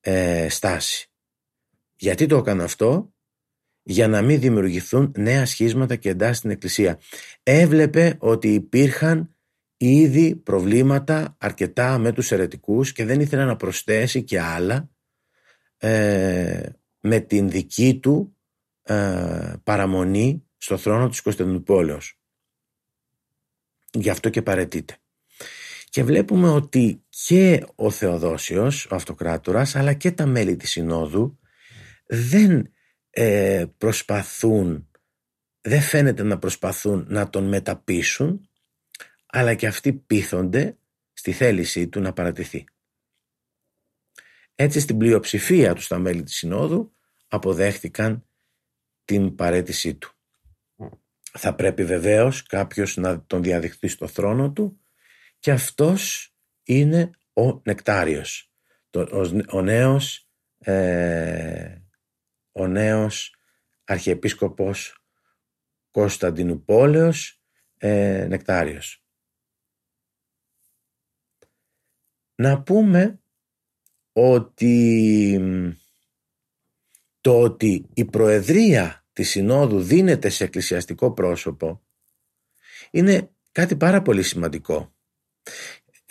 ε, 0.00 0.48
στάση. 0.48 1.10
Γιατί 1.94 2.26
το 2.26 2.36
έκανε 2.36 2.62
αυτό, 2.62 3.12
για 3.82 4.08
να 4.08 4.22
μην 4.22 4.40
δημιουργηθούν 4.40 5.12
νέα 5.16 5.46
σχίσματα 5.46 5.96
και 5.96 6.08
εντάσεις 6.08 6.36
στην 6.36 6.50
Εκκλησία. 6.50 7.00
Έβλεπε 7.42 8.16
ότι 8.18 8.54
υπήρχαν 8.54 9.36
ήδη 9.76 10.36
προβλήματα 10.36 11.36
αρκετά 11.38 11.98
με 11.98 12.12
τους 12.12 12.32
αιρετικούς 12.32 12.92
και 12.92 13.04
δεν 13.04 13.20
ήθελε 13.20 13.44
να 13.44 13.56
προσθέσει 13.56 14.22
και 14.22 14.40
άλλα 14.40 14.90
ε, 15.78 16.68
με 17.00 17.20
την 17.20 17.50
δική 17.50 17.98
του 17.98 18.36
ε, 18.82 19.52
παραμονή 19.64 20.46
στο 20.56 20.76
θρόνο 20.76 21.08
της 21.08 21.20
Κωνσταντινούπολεως. 21.20 22.20
Γι' 23.92 24.10
αυτό 24.10 24.28
και 24.28 24.42
παρετείται. 24.42 24.96
Και 25.84 26.04
βλέπουμε 26.04 26.48
ότι 26.48 27.04
και 27.08 27.66
ο 27.74 27.90
Θεοδόσιος, 27.90 28.86
ο 28.86 28.94
αυτοκράτορας, 28.94 29.76
αλλά 29.76 29.92
και 29.92 30.10
τα 30.10 30.26
μέλη 30.26 30.56
της 30.56 30.70
Συνόδου 30.70 31.38
δεν 32.06 32.72
ε, 33.10 33.64
προσπαθούν, 33.78 34.90
δεν 35.62 35.80
φαίνεται 35.80 36.22
να 36.22 36.38
προσπαθούν 36.38 37.06
να 37.08 37.30
τον 37.30 37.48
μεταπίσουν, 37.48 38.48
αλλά 39.26 39.54
και 39.54 39.66
αυτοί 39.66 39.92
πείθονται 39.92 40.76
στη 41.12 41.32
θέλησή 41.32 41.88
του 41.88 42.00
να 42.00 42.12
παρατηθεί. 42.12 42.64
Έτσι 44.54 44.80
στην 44.80 44.98
πλειοψηφία 44.98 45.74
τους 45.74 45.84
στα 45.84 45.98
μέλη 45.98 46.22
της 46.22 46.36
Συνόδου 46.36 46.92
αποδέχτηκαν 47.28 48.26
την 49.04 49.34
παρέτησή 49.34 49.94
του. 49.94 50.12
Θα 51.32 51.54
πρέπει 51.54 51.84
βεβαίως 51.84 52.42
κάποιος 52.42 52.96
να 52.96 53.24
τον 53.24 53.42
διαδειχθεί 53.42 53.88
στο 53.88 54.06
θρόνο 54.06 54.52
του 54.52 54.80
και 55.38 55.50
αυτός 55.50 56.34
είναι 56.62 57.10
ο 57.32 57.60
Νεκτάριος, 57.64 58.52
ο 59.48 59.62
νέος, 59.62 60.28
ε, 60.58 61.76
ο 62.52 62.66
νέος 62.66 63.34
Αρχιεπίσκοπος 63.84 65.01
Κωνσταντινούπολεως 65.92 67.42
ε, 67.78 68.26
Νεκτάριος. 68.28 69.04
Να 72.34 72.62
πούμε 72.62 73.22
ότι 74.12 75.40
το 77.20 77.40
ότι 77.40 77.88
η 77.94 78.04
Προεδρία 78.04 79.06
της 79.12 79.30
Συνόδου 79.30 79.80
δίνεται 79.80 80.28
σε 80.28 80.44
εκκλησιαστικό 80.44 81.12
πρόσωπο 81.12 81.82
είναι 82.90 83.30
κάτι 83.52 83.76
πάρα 83.76 84.02
πολύ 84.02 84.22
σημαντικό. 84.22 84.94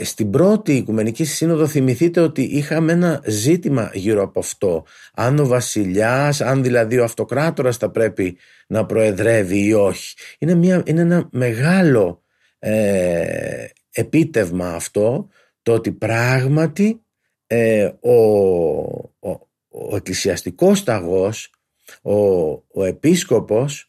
Στην 0.03 0.29
πρώτη 0.29 0.75
Οικουμενική 0.75 1.24
Σύνοδο 1.24 1.67
θυμηθείτε 1.67 2.22
ότι 2.22 2.41
είχαμε 2.41 2.91
ένα 2.91 3.24
ζήτημα 3.25 3.91
γύρω 3.93 4.24
από 4.24 4.39
αυτό. 4.39 4.86
Αν 5.13 5.39
ο 5.39 5.46
βασιλιάς, 5.46 6.41
αν 6.41 6.63
δηλαδή 6.63 7.00
ο 7.00 7.03
αυτοκράτορας 7.03 7.77
θα 7.77 7.89
πρέπει 7.89 8.38
να 8.67 8.86
προεδρεύει 8.86 9.65
ή 9.65 9.74
όχι. 9.74 10.15
Είναι, 10.39 10.55
μια, 10.55 10.84
είναι 10.86 11.01
ένα 11.01 11.29
μεγάλο 11.31 12.24
ε, 12.60 13.65
επίτευγμα 13.91 14.74
αυτό 14.74 15.27
το 15.62 15.74
ότι 15.74 15.91
πράγματι 15.91 17.01
ε, 17.48 17.91
ο, 18.00 18.15
ο, 19.20 19.29
ο 19.70 19.96
εκκλησιαστικός 19.96 20.77
σταγός, 20.77 21.53
ο, 22.01 22.15
ο 22.51 22.84
επίσκοπος, 22.86 23.86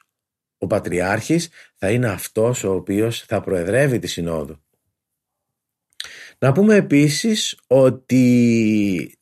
ο 0.58 0.66
πατριάρχης 0.66 1.48
θα 1.74 1.90
είναι 1.90 2.08
αυτός 2.08 2.64
ο 2.64 2.74
οποίος 2.74 3.24
θα 3.28 3.40
προεδρεύει 3.40 3.98
τη 3.98 4.06
Συνόδου. 4.06 4.62
Να 6.42 6.52
πούμε 6.52 6.74
επίσης 6.74 7.60
ότι 7.66 9.18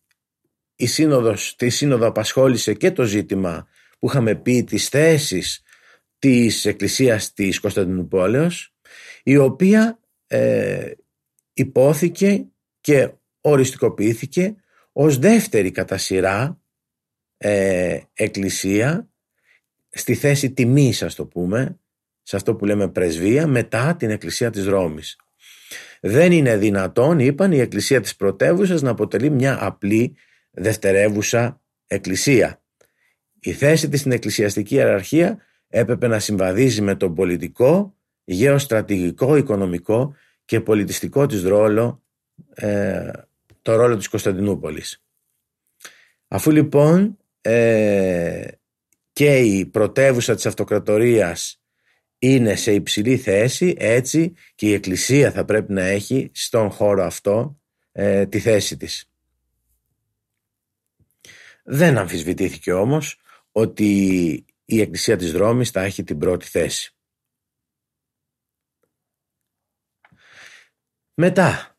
η 0.76 0.86
σύνοδος, 0.86 1.56
τη 1.56 1.68
Σύνοδο 1.68 2.06
απασχόλησε 2.06 2.74
και 2.74 2.90
το 2.90 3.04
ζήτημα 3.04 3.68
που 3.98 4.06
είχαμε 4.06 4.34
πει 4.34 4.64
της 4.64 4.88
θέσης 4.88 5.62
της 6.18 6.64
Εκκλησίας 6.64 7.32
της 7.32 7.60
Κωνσταντινούπολεως 7.60 8.74
η 9.22 9.36
οποία 9.36 9.98
ε, 10.26 10.90
υπόθηκε 11.52 12.46
και 12.80 13.12
οριστικοποιήθηκε 13.40 14.54
ως 14.92 15.18
δεύτερη 15.18 15.70
κατά 15.70 15.98
σειρά 15.98 16.60
ε, 17.36 18.00
εκκλησία 18.12 19.10
στη 19.88 20.14
θέση 20.14 20.52
τιμής 20.52 21.02
ας 21.02 21.14
το 21.14 21.26
πούμε, 21.26 21.80
σε 22.22 22.36
αυτό 22.36 22.54
που 22.54 22.64
λέμε 22.64 22.88
πρεσβεία 22.88 23.46
μετά 23.46 23.96
την 23.96 24.10
Εκκλησία 24.10 24.50
της 24.50 24.66
Ρώμης. 24.66 25.16
Δεν 26.00 26.32
είναι 26.32 26.56
δυνατόν, 26.56 27.18
είπαν, 27.18 27.52
η 27.52 27.58
Εκκλησία 27.58 28.00
της 28.00 28.16
πρωτεύουσας 28.16 28.82
να 28.82 28.90
αποτελεί 28.90 29.30
μια 29.30 29.64
απλή 29.64 30.16
δευτερεύουσα 30.50 31.60
Εκκλησία. 31.86 32.62
Η 33.40 33.52
θέση 33.52 33.88
της 33.88 34.00
στην 34.00 34.12
εκκλησιαστική 34.12 34.74
ιεραρχία 34.74 35.38
έπρεπε 35.68 36.06
να 36.06 36.18
συμβαδίζει 36.18 36.82
με 36.82 36.94
τον 36.94 37.14
πολιτικό, 37.14 37.96
γεωστρατηγικό, 38.24 39.36
οικονομικό 39.36 40.14
και 40.44 40.60
πολιτιστικό 40.60 41.26
της 41.26 41.42
ρόλο, 41.42 42.02
ε, 42.54 43.10
το 43.62 43.74
ρόλο 43.76 43.96
της 43.96 44.08
Κωνσταντινούπολης. 44.08 45.02
Αφού 46.28 46.50
λοιπόν 46.50 47.18
ε, 47.40 48.48
και 49.12 49.38
η 49.38 49.66
πρωτεύουσα 49.66 50.34
της 50.34 50.46
αυτοκρατορίας 50.46 51.59
είναι 52.22 52.54
σε 52.54 52.72
υψηλή 52.72 53.16
θέση, 53.16 53.74
έτσι 53.78 54.32
και 54.54 54.66
η 54.66 54.72
Εκκλησία 54.72 55.32
θα 55.32 55.44
πρέπει 55.44 55.72
να 55.72 55.82
έχει 55.82 56.30
στον 56.34 56.70
χώρο 56.70 57.04
αυτό 57.04 57.60
ε, 57.92 58.26
τη 58.26 58.40
θέση 58.40 58.76
της. 58.76 59.10
Δεν 61.64 61.98
αμφισβητήθηκε 61.98 62.72
όμως 62.72 63.20
ότι 63.52 63.84
η 64.64 64.80
Εκκλησία 64.80 65.16
της 65.16 65.32
Ρώμης 65.32 65.70
θα 65.70 65.82
έχει 65.82 66.04
την 66.04 66.18
πρώτη 66.18 66.46
θέση. 66.46 66.94
Μετά, 71.14 71.78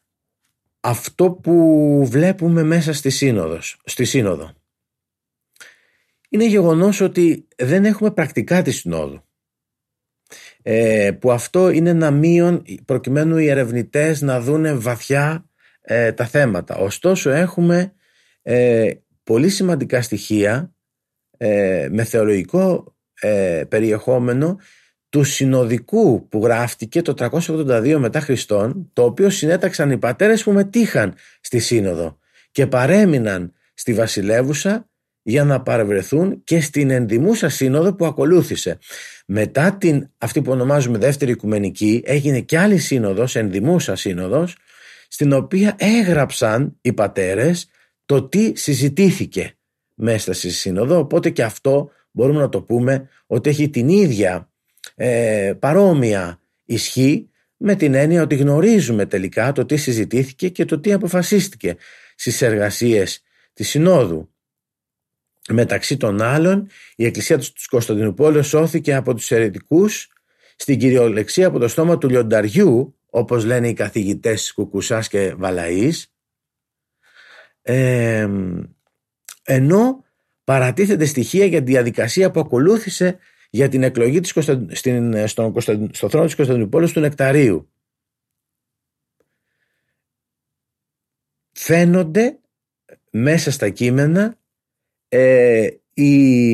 αυτό 0.80 1.32
που 1.32 2.06
βλέπουμε 2.06 2.64
μέσα 2.64 2.94
στη, 2.94 3.10
σύνοδος, 3.10 3.82
στη 3.86 4.06
Σύνοδο 4.06 4.54
είναι 6.30 6.46
γεγονός 6.46 7.02
ότι 7.02 7.48
δεν 7.56 7.86
έχουμε 7.86 8.12
πρακτικά 8.12 8.62
τη 8.62 8.72
Συνόδου. 8.72 9.24
Ε, 10.64 11.12
που 11.20 11.32
αυτό 11.32 11.70
είναι 11.70 11.90
ένα 11.90 12.12
μείον 12.12 12.64
προκειμένου 12.86 13.38
οι 13.38 13.48
ερευνητές 13.48 14.22
να 14.22 14.42
δούνε 14.42 14.74
βαθιά 14.74 15.46
ε, 15.82 16.12
τα 16.12 16.26
θέματα. 16.26 16.76
Ωστόσο 16.76 17.30
έχουμε 17.30 17.94
ε, 18.42 18.92
πολύ 19.24 19.50
σημαντικά 19.50 20.02
στοιχεία 20.02 20.74
ε, 21.38 21.88
με 21.92 22.04
θεολογικό 22.04 22.96
ε, 23.20 23.64
περιεχόμενο 23.68 24.60
του 25.10 25.24
συνοδικού 25.24 26.28
που 26.28 26.44
γράφτηκε 26.44 27.02
το 27.02 27.14
382 27.48 27.96
μετά 28.00 28.20
Χριστόν 28.20 28.90
το 28.94 29.04
οποίο 29.04 29.30
συνέταξαν 29.30 29.92
οι 29.92 29.98
πατέρες 29.98 30.44
που 30.44 30.52
μετήχαν 30.52 31.14
στη 31.42 31.60
σύνοδο 31.60 32.18
και 32.52 32.68
παρέμειναν 32.68 33.54
στη 33.74 33.94
βασιλεύουσα 33.94 34.90
για 35.22 35.44
να 35.44 35.62
παρευρεθούν 35.62 36.44
και 36.44 36.62
στην 36.62 36.90
ενδημούσα 36.90 37.50
σύνοδο 37.50 37.96
που 37.96 38.06
ακολούθησε. 38.06 38.78
Μετά 39.26 39.78
την 39.78 40.10
αυτή 40.18 40.42
που 40.42 40.52
ονομάζουμε 40.52 40.98
δεύτερη 40.98 41.32
οικουμενική 41.32 42.02
έγινε 42.06 42.40
και 42.40 42.58
άλλη 42.58 42.78
σύνοδος, 42.78 43.36
ενδημούσα 43.36 43.96
σύνοδος 43.96 44.58
στην 45.08 45.34
οποία 45.34 45.76
έγραψαν 45.78 46.78
οι 46.82 46.94
πατέρες 46.94 47.70
το 48.06 48.24
τι 48.24 48.52
συζητήθηκε 48.56 49.56
μέσα 49.94 50.34
στη 50.34 50.50
σύνοδο 50.50 50.98
οπότε 50.98 51.30
και 51.30 51.44
αυτό 51.44 51.92
μπορούμε 52.12 52.40
να 52.40 52.50
το 52.50 52.62
πούμε 52.62 53.10
ότι 53.26 53.50
έχει 53.50 53.70
την 53.70 53.90
ίδια 53.90 54.50
ε, 54.96 55.54
παρόμοια 55.60 56.40
ισχύ 56.66 57.30
με 57.58 57.76
την 57.76 57.94
έννοια 57.94 58.22
ότι 58.22 58.36
γνωρίζουμε 58.36 59.06
τελικά 59.06 59.52
το 59.52 59.66
τι 59.66 59.76
συζητήθηκε 59.76 60.50
και 60.50 60.66
το 60.66 60.80
τι 60.80 60.94
αποφασίστηκε 60.94 61.76
στις 62.16 62.42
εργασίες 62.42 63.22
της 63.54 63.70
Συνόδου. 63.70 64.31
Μεταξύ 65.50 65.98
των 65.98 66.22
άλλων, 66.22 66.68
η 66.96 67.06
Εκκλησία 67.06 67.38
του 67.38 67.46
Κωνσταντινούπολου 67.70 68.44
σώθηκε 68.44 68.96
από 68.96 69.14
τους 69.14 69.32
αιρετικούς 69.32 70.10
στην 70.56 70.80
κυριολεξία 70.80 71.48
από 71.48 71.60
το 71.60 71.68
στόμα 71.68 71.98
του 71.98 72.10
λιονταριού, 72.10 73.00
όπως 73.06 73.46
λένε 73.46 73.68
οι 73.68 73.74
καθηγητές 73.74 74.54
Κουκουσάς 74.54 75.08
και 75.08 75.34
Βαλαής, 75.38 76.14
ε, 77.62 78.30
ενώ 79.44 80.06
παρατίθεται 80.44 81.06
στοιχεία 81.06 81.46
για 81.46 81.64
τη 81.64 81.72
διαδικασία 81.72 82.32
που 82.32 82.40
ακολούθησε 82.40 83.18
για 83.50 83.70
την 83.70 83.84
εκλογή 83.84 84.20
της 84.20 84.34
στην, 84.72 85.28
στον, 85.28 85.62
στο 85.92 86.10
θρόνο 86.10 86.26
της 86.26 86.36
Κωνσταντινούπολης 86.36 86.92
του 86.92 87.00
Νεκταρίου. 87.00 87.72
Φαίνονται 91.52 92.40
μέσα 93.12 93.52
στα 93.52 93.70
κείμενα 93.70 94.41
ε, 95.14 95.68
η, 95.94 96.54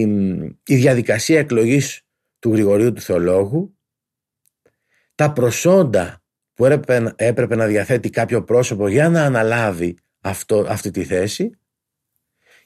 η 0.65 0.76
διαδικασία 0.76 1.39
εκλογής 1.39 2.02
του 2.39 2.52
Γρηγορίου 2.52 2.93
του 2.93 3.02
Θεολόγου, 3.02 3.78
τα 5.15 5.34
προσόντα 5.34 6.22
που 6.54 6.65
έπρεπε, 6.65 7.13
έπρεπε 7.15 7.56
να 7.56 7.65
διαθέτει 7.65 8.10
κάποιο 8.10 8.43
πρόσωπο 8.43 8.88
για 8.88 9.10
να 9.10 9.24
αναλάβει 9.24 9.98
αυτό, 10.22 10.65
αυτή 10.67 10.91
τη 10.91 11.04
θέση 11.04 11.52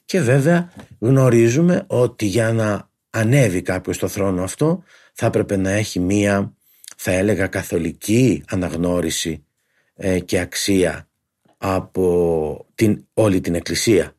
και 0.04 0.20
βέβαια 0.20 0.72
γνωρίζουμε 0.98 1.84
ότι 1.86 2.26
για 2.26 2.52
να 2.52 2.90
ανέβει 3.10 3.62
κάποιος 3.62 3.96
στο 3.96 4.08
θρόνο 4.08 4.42
αυτό 4.42 4.82
θα 5.12 5.26
έπρεπε 5.26 5.56
να 5.56 5.70
έχει 5.70 6.00
μία 6.00 6.56
θα 6.96 7.10
έλεγα 7.10 7.46
καθολική 7.46 8.42
αναγνώριση 8.48 9.44
ε, 9.94 10.20
και 10.20 10.38
αξία 10.38 11.08
από 11.58 12.66
την, 12.74 13.06
όλη 13.14 13.40
την 13.40 13.54
Εκκλησία. 13.54 14.16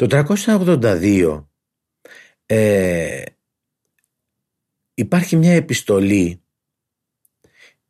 Το 0.00 0.24
382 0.36 1.44
ε, 2.46 3.22
υπάρχει 4.94 5.36
μια 5.36 5.52
επιστολή 5.52 6.42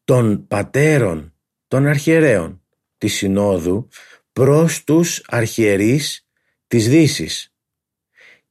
των 0.04 0.46
πατέρων 0.46 1.34
των 1.68 1.86
αρχιερέων 1.86 2.62
της 2.98 3.14
Συνόδου 3.14 3.88
προς 4.32 4.84
τους 4.84 5.22
αρχιερείς 5.26 6.26
της 6.66 6.88
Δύσης 6.88 7.54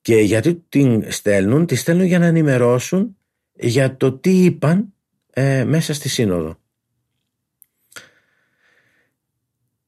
και 0.02 0.15
γιατί 0.15 0.56
την 0.69 1.12
στέλνουν, 1.12 1.65
τη 1.65 1.76
στέλνουν 1.76 2.06
για 2.06 2.19
να 2.19 2.26
ενημερώσουν 2.26 3.17
για 3.54 3.98
το 3.98 4.12
τι 4.13 4.43
είπαν 4.43 4.93
ε, 5.30 5.63
μέσα 5.63 5.93
στη 5.93 6.10
Σύνοδο. 6.10 6.60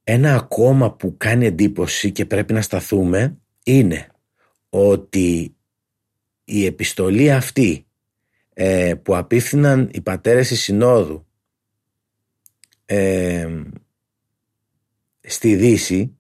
Ένα 0.04 0.36
ακόμα 0.36 0.92
που 0.94 1.18
κάνει 1.18 1.46
εντύπωση 1.46 2.12
και 2.12 2.26
πρέπει 2.26 2.54
να 2.54 2.62
σταθούμε 2.62 3.41
είναι 3.64 4.08
ότι 4.70 5.56
η 6.44 6.66
επιστολή 6.66 7.32
αυτή 7.32 7.86
ε, 8.54 8.94
που 9.04 9.16
απίφθηναν 9.16 9.90
οι 9.94 10.02
πατέρες 10.02 10.48
της 10.48 10.62
Συνόδου 10.62 11.28
ε, 12.86 13.64
στη 15.22 15.56
Δύση 15.56 16.16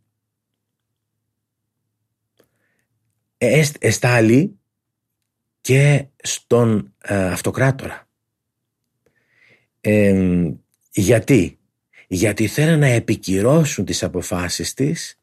εστάλει 3.80 4.60
και 5.62 6.06
στον 6.24 6.94
ε, 7.02 7.32
αυτοκράτορα. 7.32 8.10
γιατί; 10.92 11.60
Γιατί 12.08 12.48
θέλουν 12.48 12.80
να 12.80 12.88
επικυρώσουν 12.88 13.86
τις 13.86 14.04
αποφάσεις 14.04 14.74
της 14.74 15.20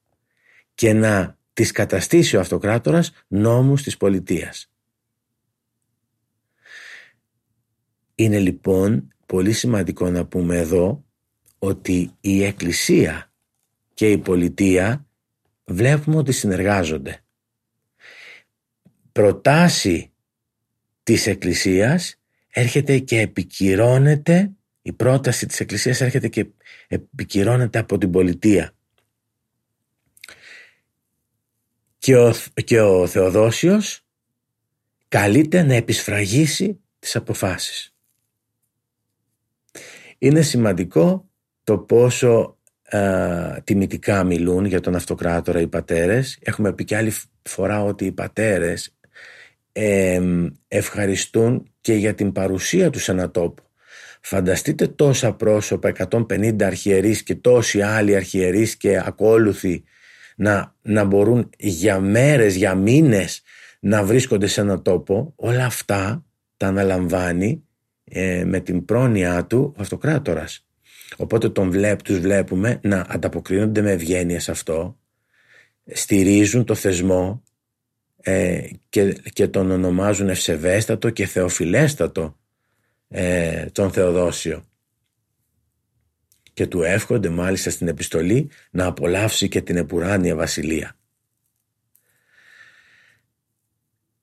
και 0.74 0.92
να 0.92 1.37
τις 1.58 1.72
καταστήσει 1.72 2.36
ο 2.36 2.40
αυτοκράτορας 2.40 3.12
νόμους 3.28 3.82
της 3.82 3.96
πολιτείας. 3.96 4.70
Είναι 8.14 8.38
λοιπόν 8.38 9.14
πολύ 9.26 9.52
σημαντικό 9.52 10.10
να 10.10 10.26
πούμε 10.26 10.58
εδώ 10.58 11.04
ότι 11.58 12.10
η 12.20 12.44
Εκκλησία 12.44 13.32
και 13.94 14.10
η 14.10 14.18
πολιτεία 14.18 15.06
βλέπουμε 15.64 16.16
ότι 16.16 16.32
συνεργάζονται. 16.32 17.24
Προτάση 19.12 20.12
της 21.02 21.26
Εκκλησίας 21.26 22.20
έρχεται 22.48 22.98
και 22.98 23.20
επικυρώνεται, 23.20 24.52
η 24.82 24.92
πρόταση 24.92 25.46
της 25.46 25.60
Εκκλησίας 25.60 26.00
έρχεται 26.00 26.28
και 26.28 26.46
επικυρώνεται 26.88 27.78
από 27.78 27.98
την 27.98 28.10
πολιτεία. 28.10 28.77
Και 32.08 32.16
ο, 32.16 32.34
και 32.64 32.80
ο 32.80 33.06
Θεοδόσιος 33.06 34.06
καλείται 35.08 35.62
να 35.62 35.74
επισφραγίσει 35.74 36.80
τις 36.98 37.16
αποφάσεις. 37.16 37.94
Είναι 40.18 40.42
σημαντικό 40.42 41.28
το 41.64 41.78
πόσο 41.78 42.58
α, 42.90 43.00
τιμητικά 43.64 44.24
μιλούν 44.24 44.64
για 44.64 44.80
τον 44.80 44.94
αυτοκράτορα 44.94 45.60
οι 45.60 45.66
πατέρες. 45.66 46.38
Έχουμε 46.42 46.72
πει 46.72 46.84
και 46.84 46.96
άλλη 46.96 47.12
φορά 47.42 47.84
ότι 47.84 48.04
οι 48.04 48.12
πατέρες 48.12 48.96
ευχαριστούν 50.68 51.72
και 51.80 51.94
για 51.94 52.14
την 52.14 52.32
παρουσία 52.32 52.90
τους 52.90 53.02
σε 53.02 53.12
ένα 53.12 53.30
τόπο. 53.30 53.62
Φανταστείτε 54.20 54.86
τόσα 54.86 55.32
πρόσωπα, 55.34 55.92
150 56.10 56.62
αρχιερείς 56.62 57.22
και 57.22 57.34
τόσοι 57.34 57.82
άλλοι 57.82 58.16
αρχιερείς 58.16 58.76
και 58.76 59.02
ακόλουθοι 59.04 59.84
να, 60.38 60.74
να 60.82 61.04
μπορούν 61.04 61.50
για 61.58 62.00
μέρες, 62.00 62.54
για 62.54 62.74
μήνες 62.74 63.42
να 63.80 64.04
βρίσκονται 64.04 64.46
σε 64.46 64.60
ένα 64.60 64.82
τόπο, 64.82 65.32
όλα 65.36 65.64
αυτά 65.64 66.24
τα 66.56 66.66
αναλαμβάνει 66.66 67.64
ε, 68.04 68.44
με 68.44 68.60
την 68.60 68.84
πρόνοια 68.84 69.46
του 69.46 69.74
ο 69.76 69.80
αυτοκράτορας. 69.80 70.66
Οπότε 71.16 71.48
τον 71.48 71.70
βλέπ, 71.70 72.02
τους 72.02 72.18
βλέπουμε 72.18 72.80
να 72.82 73.06
ανταποκρίνονται 73.08 73.82
με 73.82 73.90
ευγένεια 73.90 74.40
σε 74.40 74.50
αυτό, 74.50 74.98
στηρίζουν 75.84 76.64
το 76.64 76.74
θεσμό 76.74 77.42
ε, 78.20 78.60
και, 78.88 79.12
και 79.12 79.48
τον 79.48 79.70
ονομάζουν 79.70 80.28
ευσεβέστατο 80.28 81.10
και 81.10 81.26
θεοφιλέστατο 81.26 82.36
ε, 83.08 83.66
τον 83.66 83.92
Θεοδόσιο. 83.92 84.67
Και 86.58 86.66
του 86.66 86.82
εύχονται 86.82 87.28
μάλιστα 87.28 87.70
στην 87.70 87.88
επιστολή 87.88 88.50
να 88.70 88.86
απολαύσει 88.86 89.48
και 89.48 89.60
την 89.60 89.76
επουράνια 89.76 90.36
βασιλεία. 90.36 90.96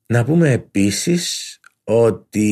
Να 0.06 0.24
πούμε 0.24 0.50
επίσης 0.52 1.58
ότι 1.84 2.50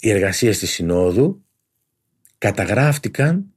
οι 0.00 0.10
εργασίες 0.10 0.58
της 0.58 0.70
Συνόδου 0.70 1.44
καταγράφτηκαν 2.38 3.54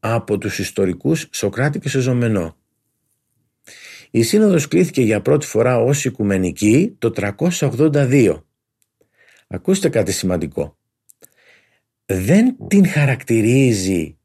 από 0.00 0.38
τους 0.38 0.58
ιστορικούς 0.58 1.28
Σοκράτη 1.32 1.78
και 1.78 1.88
Σεζομενό. 1.88 2.56
Η 4.10 4.22
Σύνοδος 4.22 4.68
κλήθηκε 4.68 5.02
για 5.02 5.22
πρώτη 5.22 5.46
φορά 5.46 5.78
ως 5.78 6.04
οικουμενική 6.04 6.96
το 6.98 7.10
382. 7.10 8.42
Ακούστε 9.46 9.88
κάτι 9.88 10.12
σημαντικό. 10.12 10.75
Δεν 12.06 12.56
την 12.68 12.88
χαρακτηρίζει 12.88 14.16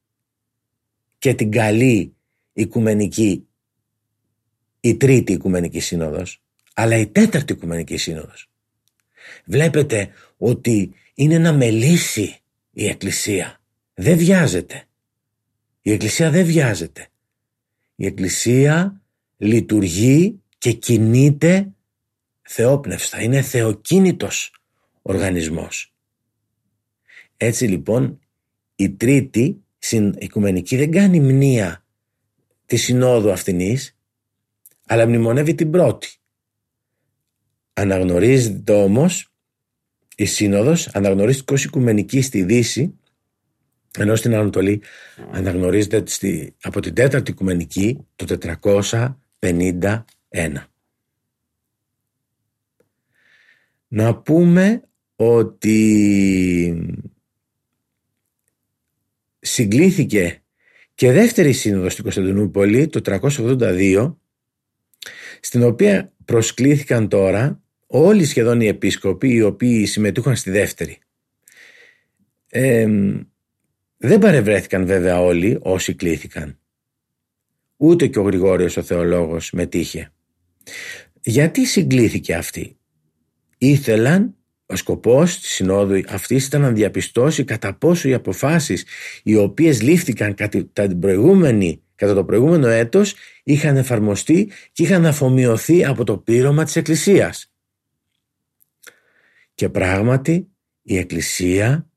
και 1.17 1.33
την 1.33 1.51
καλή 1.51 2.15
οικουμενική 2.53 3.45
η 4.81 4.95
τρίτη 4.95 5.31
οικουμενική 5.31 5.79
σύνοδος, 5.79 6.41
αλλά 6.73 6.97
η 6.97 7.07
τέταρτη 7.07 7.53
οικουμενική 7.53 7.97
σύνοδος. 7.97 8.49
Βλέπετε 9.45 10.09
ότι 10.37 10.93
είναι 11.13 11.37
να 11.37 11.53
μελήσει 11.53 12.39
η 12.71 12.87
Εκκλησία. 12.87 13.61
Δεν 13.93 14.17
βιάζεται. 14.17 14.83
Η 15.81 15.91
Εκκλησία 15.91 16.29
δεν 16.29 16.45
βιάζεται. 16.45 17.07
Η 17.95 18.05
Εκκλησία 18.05 19.01
λειτουργεί 19.37 20.41
και 20.57 20.71
κινείται 20.71 21.71
θεόπνευστα. 22.41 23.21
Είναι 23.21 23.41
θεοκίνητος 23.41 24.53
οργανισμός. 25.01 25.93
Έτσι 27.43 27.65
λοιπόν 27.65 28.19
η 28.75 28.91
τρίτη 28.91 29.63
οικουμενική 30.17 30.77
δεν 30.77 30.91
κάνει 30.91 31.19
μνήα 31.19 31.85
τη 32.65 32.75
συνόδου 32.75 33.31
αυτινής 33.31 33.97
αλλά 34.85 35.07
μνημονεύει 35.07 35.55
την 35.55 35.71
πρώτη. 35.71 36.09
Αναγνωρίζεται 37.73 38.73
όμως 38.73 39.33
η 40.15 40.25
σύνοδος 40.25 40.87
αναγνωρίστηκε 40.87 41.53
ως 41.53 41.63
οικουμενική 41.63 42.21
στη 42.21 42.43
Δύση 42.43 42.99
ενώ 43.97 44.15
στην 44.15 44.35
Ανατολή 44.35 44.81
αναγνωρίζεται 45.31 46.03
στη, 46.05 46.55
από 46.61 46.79
την 46.79 46.93
τέταρτη 46.93 47.31
οικουμενική 47.31 48.07
το 48.15 48.37
451. 48.61 49.13
Να 53.87 54.15
πούμε 54.15 54.83
ότι 55.15 55.71
συγκλήθηκε 59.41 60.41
και 60.95 61.11
δεύτερη 61.11 61.51
σύνοδος 61.51 61.91
στην 61.91 62.03
Κωνσταντινούπολη 62.03 62.87
το 62.87 63.19
382 63.21 64.15
στην 65.41 65.63
οποία 65.63 66.13
προσκλήθηκαν 66.25 67.07
τώρα 67.07 67.61
όλοι 67.87 68.25
σχεδόν 68.25 68.61
οι 68.61 68.67
επίσκοποι 68.67 69.33
οι 69.33 69.41
οποίοι 69.41 69.85
συμμετούχαν 69.85 70.35
στη 70.35 70.51
δεύτερη. 70.51 70.97
δεν 73.97 74.19
παρευρέθηκαν 74.19 74.85
βέβαια 74.85 75.21
όλοι 75.21 75.57
όσοι 75.61 75.93
κλήθηκαν. 75.93 76.59
Ούτε 77.77 78.07
και 78.07 78.19
ο 78.19 78.23
Γρηγόριος 78.23 78.77
ο 78.77 78.83
θεολόγος 78.83 79.51
μετήχε. 79.51 80.11
Γιατί 81.21 81.65
συγκλήθηκε 81.65 82.35
αυτή; 82.35 82.77
Ήθελαν, 83.57 84.35
ο 84.71 84.75
σκοπός 84.75 85.39
της 85.39 85.49
συνόδου 85.49 86.01
αυτής 86.07 86.45
ήταν 86.45 86.61
να 86.61 86.71
διαπιστώσει 86.71 87.43
κατά 87.43 87.73
πόσο 87.73 88.09
οι 88.09 88.13
αποφάσεις 88.13 88.85
οι 89.23 89.35
οποίες 89.35 89.81
λήφθηκαν 89.81 90.33
κατά, 90.33 90.87
την 90.87 90.99
προηγούμενη, 90.99 91.83
κατά 91.95 92.13
το 92.13 92.25
προηγούμενο 92.25 92.67
έτος 92.67 93.15
είχαν 93.43 93.77
εφαρμοστεί 93.77 94.51
και 94.71 94.83
είχαν 94.83 95.05
αφομοιωθεί 95.05 95.85
από 95.85 96.03
το 96.03 96.17
πείρωμα 96.17 96.63
της 96.63 96.75
Εκκλησίας. 96.75 97.51
Και 99.53 99.69
πράγματι 99.69 100.47
η 100.81 100.97
Εκκλησία 100.97 101.89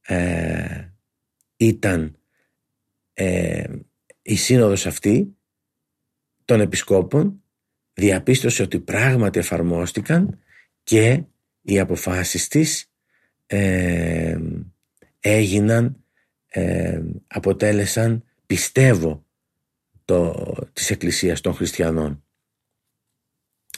ε, 0.00 0.88
ήταν 1.56 2.16
ε, 3.12 3.64
η 4.22 4.36
σύνοδος 4.36 4.86
αυτή 4.86 5.36
των 6.44 6.60
επισκόπων 6.60 7.42
διαπίστωσε 7.92 8.62
ότι 8.62 8.80
πράγματι 8.80 9.38
εφαρμόστηκαν 9.38 10.38
και 10.82 11.22
οι 11.64 11.78
αποφάσεις 11.78 12.48
της 12.48 12.90
ε, 13.46 14.38
έγιναν, 15.20 16.04
ε, 16.46 17.02
αποτέλεσαν 17.26 18.24
πιστεύω 18.46 19.26
το, 20.04 20.34
της 20.72 20.90
Εκκλησίας 20.90 21.40
των 21.40 21.54
Χριστιανών. 21.54 22.24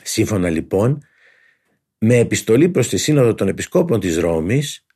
Σύμφωνα 0.03 0.51
λοιπόν 0.51 1.03
με 1.99 2.17
επιστολή 2.17 2.69
προς 2.69 2.89
τη 2.89 2.97
Σύνοδο 2.97 3.35
των 3.35 3.49
Επισκόπων 3.49 4.01
της 4.01 4.17
Ρώμης 4.17 4.87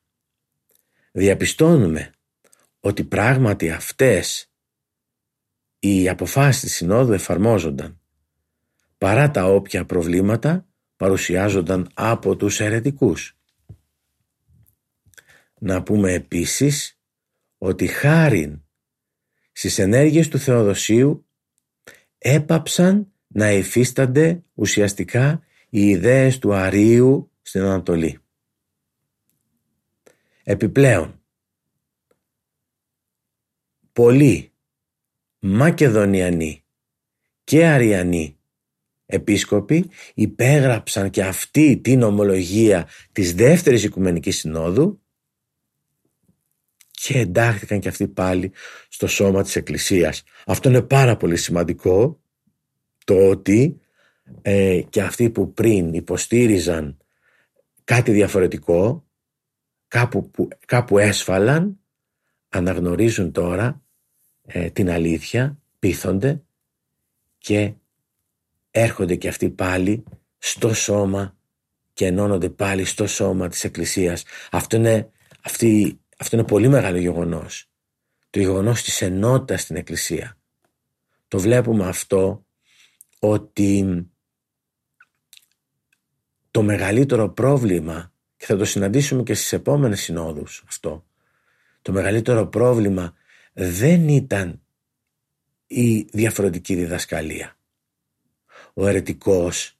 διαπιστώνουμε 1.12 2.10
ότι 2.80 3.04
πράγματι 3.04 3.70
αυτές 3.70 4.52
οι 5.78 6.08
αποφάσεις 6.08 6.60
της 6.60 6.74
Συνόδου 6.74 7.12
εφαρμόζονταν 7.12 8.00
παρά 8.98 9.30
τα 9.30 9.44
όποια 9.44 9.86
προβλήματα 9.86 10.69
παρουσιάζονταν 11.00 11.90
από 11.94 12.36
τους 12.36 12.60
αιρετικούς. 12.60 13.36
Να 15.58 15.82
πούμε 15.82 16.12
επίσης 16.12 17.00
ότι 17.58 17.86
χάριν 17.86 18.62
στις 19.52 19.78
ενέργειες 19.78 20.28
του 20.28 20.38
Θεοδοσίου 20.38 21.26
έπαψαν 22.18 23.12
να 23.26 23.52
υφίστανται 23.52 24.42
ουσιαστικά 24.54 25.42
οι 25.70 25.88
ιδέες 25.88 26.38
του 26.38 26.54
Αρίου 26.54 27.30
στην 27.42 27.60
Ανατολή. 27.60 28.18
Επιπλέον, 30.42 31.22
πολλοί 33.92 34.52
Μακεδονιανοί 35.38 36.64
και 37.44 37.66
Αριανοί 37.66 38.39
επίσκοποι 39.10 39.90
υπέγραψαν 40.14 41.10
και 41.10 41.22
αυτή 41.22 41.76
την 41.76 42.02
ομολογία 42.02 42.88
της 43.12 43.34
δεύτερης 43.34 43.84
Οικουμενικής 43.84 44.38
Συνόδου 44.38 45.00
και 46.90 47.18
εντάχθηκαν 47.18 47.80
και 47.80 47.88
αυτοί 47.88 48.08
πάλι 48.08 48.52
στο 48.88 49.06
σώμα 49.06 49.42
της 49.42 49.56
Εκκλησίας. 49.56 50.22
Αυτό 50.46 50.68
είναι 50.68 50.82
πάρα 50.82 51.16
πολύ 51.16 51.36
σημαντικό 51.36 52.20
το 53.04 53.28
ότι 53.28 53.80
ε, 54.42 54.82
και 54.88 55.02
αυτοί 55.02 55.30
που 55.30 55.52
πριν 55.52 55.94
υποστήριζαν 55.94 56.96
κάτι 57.84 58.12
διαφορετικό 58.12 59.06
κάπου, 59.88 60.30
που, 60.30 60.48
κάπου 60.66 60.98
έσφαλαν 60.98 61.80
αναγνωρίζουν 62.48 63.32
τώρα 63.32 63.82
ε, 64.46 64.70
την 64.70 64.90
αλήθεια 64.90 65.58
πείθονται 65.78 66.42
και 67.38 67.72
έρχονται 68.70 69.16
και 69.16 69.28
αυτοί 69.28 69.50
πάλι 69.50 70.04
στο 70.38 70.74
σώμα 70.74 71.36
και 71.92 72.06
ενώνονται 72.06 72.50
πάλι 72.50 72.84
στο 72.84 73.06
σώμα 73.06 73.48
της 73.48 73.64
Εκκλησίας. 73.64 74.24
Αυτό 74.50 74.76
είναι, 74.76 75.10
αυτή, 75.44 76.00
αυτό 76.18 76.36
είναι 76.36 76.46
πολύ 76.46 76.68
μεγάλο 76.68 76.98
γεγονός. 76.98 77.70
Το 78.30 78.38
γεγονός 78.38 78.82
της 78.82 79.02
ενότητας 79.02 79.62
στην 79.62 79.76
Εκκλησία. 79.76 80.38
Το 81.28 81.38
βλέπουμε 81.38 81.88
αυτό 81.88 82.46
ότι 83.18 84.06
το 86.50 86.62
μεγαλύτερο 86.62 87.28
πρόβλημα 87.28 88.12
και 88.36 88.46
θα 88.46 88.56
το 88.56 88.64
συναντήσουμε 88.64 89.22
και 89.22 89.34
στις 89.34 89.52
επόμενες 89.52 90.00
συνόδους 90.00 90.64
αυτό 90.66 91.04
το 91.82 91.92
μεγαλύτερο 91.92 92.46
πρόβλημα 92.46 93.14
δεν 93.52 94.08
ήταν 94.08 94.62
η 95.66 96.00
διαφορετική 96.02 96.74
διδασκαλία 96.74 97.58
ο 98.74 98.86
αιρετικός 98.86 99.78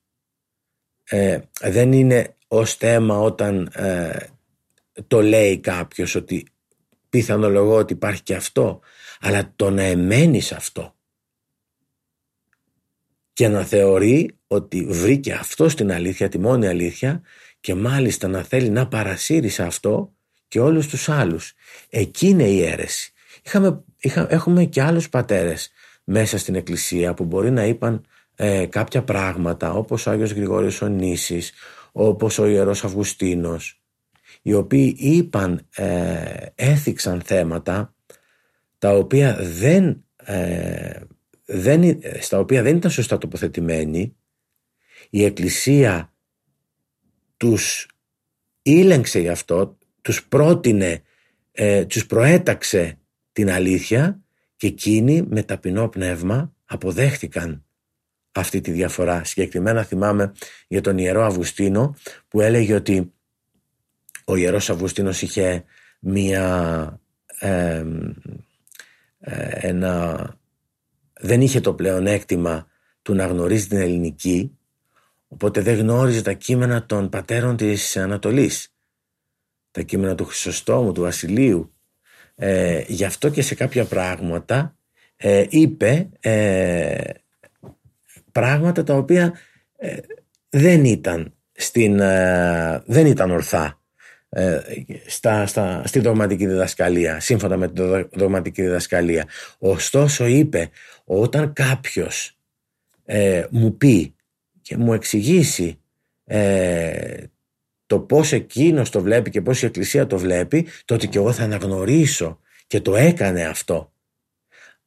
ε, 1.05 1.38
δεν 1.61 1.92
είναι 1.92 2.35
ως 2.48 2.74
θέμα 2.74 3.18
όταν 3.18 3.70
ε, 3.74 4.16
το 5.07 5.22
λέει 5.22 5.59
κάποιος 5.59 6.14
ότι 6.14 6.46
πιθανολογώ 7.11 7.74
ότι 7.76 7.92
υπάρχει 7.92 8.22
και 8.22 8.35
αυτό 8.35 8.81
αλλά 9.20 9.53
το 9.57 9.70
να 9.70 9.83
εμένεις 9.83 10.53
αυτό 10.53 10.94
και 13.33 13.48
να 13.48 13.64
θεωρεί 13.64 14.38
ότι 14.46 14.85
βρήκε 14.85 15.33
αυτό 15.33 15.68
στην 15.68 15.92
αλήθεια, 15.92 16.29
τη 16.29 16.38
μόνη 16.38 16.66
αλήθεια 16.66 17.22
και 17.61 17.74
μάλιστα 17.74 18.29
να 18.29 18.42
θέλει 18.42 18.68
να 18.68 18.88
παρασύρει 18.88 19.48
σε 19.48 19.62
αυτό 19.62 20.12
και 20.48 20.61
όλους 20.61 20.88
τους 20.88 21.09
άλλους. 21.09 21.55
Εκεί 21.90 22.26
είναι 22.29 22.48
η 22.48 22.62
αίρεση. 22.62 23.12
Είχαμε, 23.44 23.83
είχα, 23.98 24.26
έχουμε 24.31 24.64
και 24.64 24.83
άλλους 24.83 25.09
πατέρες 25.09 25.70
μέσα 26.05 26.38
στην 26.38 26.55
εκκλησία 26.55 27.14
που 27.14 27.24
μπορεί 27.24 27.50
να 27.50 27.64
είπαν 27.64 28.05
ε, 28.42 28.66
κάποια 28.66 29.03
πράγματα 29.03 29.72
όπως 29.72 30.07
ο 30.07 30.11
Άγιος 30.11 30.33
Γρηγόριος 30.33 30.83
ο 30.83 30.88
Νήσης, 30.88 31.53
όπως 31.92 32.38
ο 32.38 32.46
Ιερός 32.46 32.85
Αυγουστίνος 32.85 33.83
οι 34.42 34.55
οποίοι 34.55 34.96
είπαν, 34.98 35.66
ε, 35.74 36.46
έθιξαν 36.55 37.20
θέματα 37.20 37.94
τα 38.79 38.90
οποία 38.90 39.37
δεν, 39.40 40.05
ε, 40.24 41.00
δεν, 41.44 42.00
στα 42.20 42.38
οποία 42.38 42.62
δεν 42.62 42.76
ήταν 42.76 42.90
σωστά 42.90 43.18
τοποθετημένοι 43.18 44.16
η 45.11 45.24
Εκκλησία 45.24 46.12
τους 47.37 47.88
ήλεγξε 48.62 49.20
γι' 49.20 49.29
αυτό, 49.29 49.79
τους 50.00 50.26
πρότεινε, 50.26 51.03
ε, 51.53 51.85
τους 51.85 52.07
προέταξε 52.07 52.98
την 53.33 53.50
αλήθεια 53.50 54.20
και 54.57 54.66
εκείνοι 54.66 55.22
με 55.22 55.42
ταπεινό 55.42 55.88
πνεύμα 55.88 56.55
αποδέχτηκαν 56.64 57.64
αυτή 58.32 58.60
τη 58.60 58.70
διαφορά. 58.70 59.24
Συγκεκριμένα 59.24 59.82
θυμάμαι 59.82 60.32
για 60.68 60.80
τον 60.80 60.98
Ιερό 60.98 61.24
Αυγουστίνο 61.24 61.96
που 62.28 62.40
έλεγε 62.40 62.74
ότι 62.74 63.12
ο 64.24 64.36
Ιερός 64.36 64.70
Αυγουστίνος 64.70 65.22
είχε 65.22 65.64
μία 66.00 67.00
ε, 67.38 67.84
ένα, 69.50 70.24
δεν 71.12 71.40
είχε 71.40 71.60
το 71.60 71.74
πλεονέκτημα 71.74 72.68
του 73.02 73.14
να 73.14 73.26
γνωρίζει 73.26 73.66
την 73.66 73.78
ελληνική 73.78 74.58
οπότε 75.28 75.60
δεν 75.60 75.78
γνώριζε 75.78 76.22
τα 76.22 76.32
κείμενα 76.32 76.86
των 76.86 77.08
πατέρων 77.08 77.56
της 77.56 77.96
Ανατολής 77.96 78.74
τα 79.70 79.82
κείμενα 79.82 80.14
του 80.14 80.24
Χρυσοστόμου, 80.24 80.92
του 80.92 81.00
Βασιλείου 81.00 81.74
ε, 82.34 82.84
γι' 82.86 83.04
αυτό 83.04 83.28
και 83.28 83.42
σε 83.42 83.54
κάποια 83.54 83.84
πράγματα 83.84 84.76
ε, 85.16 85.46
είπε 85.48 86.08
ε, 86.20 87.00
πράγματα 88.32 88.82
τα 88.82 88.94
οποία 88.94 89.32
ε, 89.76 89.96
δεν 90.48 90.84
ήταν 90.84 91.34
στην, 91.52 91.96
δεν 92.84 93.06
ήταν 93.06 93.30
ορθά 93.30 93.80
στα, 95.06 95.46
στα, 95.46 95.82
στη 95.86 96.00
δογματική 96.00 96.46
διδασκαλία, 96.46 97.20
σύμφωνα 97.20 97.56
με 97.56 97.68
τη 97.68 97.82
δογματική 98.12 98.62
διδασκαλία. 98.62 99.28
Ωστόσο 99.58 100.26
είπε, 100.26 100.70
όταν 101.04 101.52
κάποιος 101.52 102.38
μου 103.50 103.76
πει 103.76 104.14
και 104.62 104.76
μου 104.76 104.92
εξηγήσει 104.92 105.80
το 107.86 108.00
πώς 108.00 108.32
εκείνος 108.32 108.90
το 108.90 109.00
βλέπει 109.00 109.30
και 109.30 109.42
πώς 109.42 109.62
η 109.62 109.66
Εκκλησία 109.66 110.06
το 110.06 110.18
βλέπει, 110.18 110.66
τότε 110.84 111.06
και 111.06 111.18
εγώ 111.18 111.32
θα 111.32 111.42
αναγνωρίσω 111.42 112.40
και 112.66 112.80
το 112.80 112.96
έκανε 112.96 113.44
αυτό. 113.44 113.92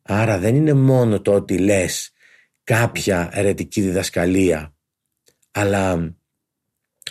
Άρα 0.01 0.37
δεν 0.37 0.55
είναι 0.55 0.73
μόνο 0.73 1.21
το 1.21 1.33
ότι 1.33 1.57
λες 1.57 2.12
κάποια 2.63 3.29
ερετική 3.33 3.81
διδασκαλία, 3.81 4.75
αλλά, 5.51 6.15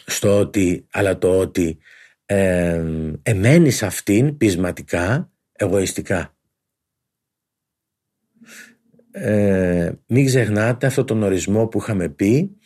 στο 0.06 0.38
ότι, 0.38 0.86
αλλά 0.90 1.18
το 1.18 1.38
ότι 1.38 1.78
ε, 2.24 2.84
εμένεις 3.22 3.82
αυτήν 3.82 4.36
πεισματικά, 4.36 5.32
εγωιστικά. 5.52 6.36
Ε, 9.10 9.92
μην 10.06 10.26
ξεχνάτε 10.26 10.86
αυτό 10.86 11.04
τον 11.04 11.22
ορισμό 11.22 11.66
που 11.66 11.78
είχαμε 11.78 12.08
πει 12.08 12.56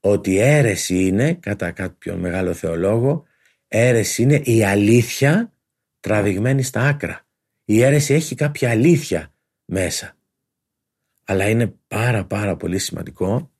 ότι 0.00 0.38
αίρεση 0.38 1.06
είναι, 1.06 1.34
κατά 1.34 1.70
κάποιον 1.70 2.18
μεγάλο 2.18 2.52
θεολόγο, 2.52 3.24
αίρεση 3.68 4.22
είναι 4.22 4.40
η 4.44 4.64
αλήθεια 4.64 5.52
τραβηγμένη 6.00 6.62
στα 6.62 6.80
άκρα. 6.80 7.26
Η 7.64 7.82
αίρεση 7.82 8.14
έχει 8.14 8.34
κάποια 8.34 8.70
αλήθεια 8.70 9.34
μέσα. 9.64 10.16
Αλλά 11.24 11.48
είναι 11.48 11.74
πάρα 11.88 12.24
πάρα 12.24 12.56
πολύ 12.56 12.78
σημαντικό 12.78 13.50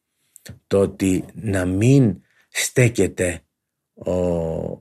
το 0.67 0.81
ότι 0.81 1.25
να 1.35 1.65
μην 1.65 2.21
στέκεται 2.49 3.41
ο, 3.95 4.13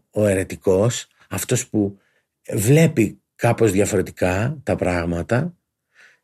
ο 0.10 0.26
αιρετικός, 0.26 1.08
αυτός 1.30 1.68
που 1.70 1.98
βλέπει 2.54 3.22
κάπως 3.36 3.72
διαφορετικά 3.72 4.60
τα 4.64 4.76
πράγματα, 4.76 5.56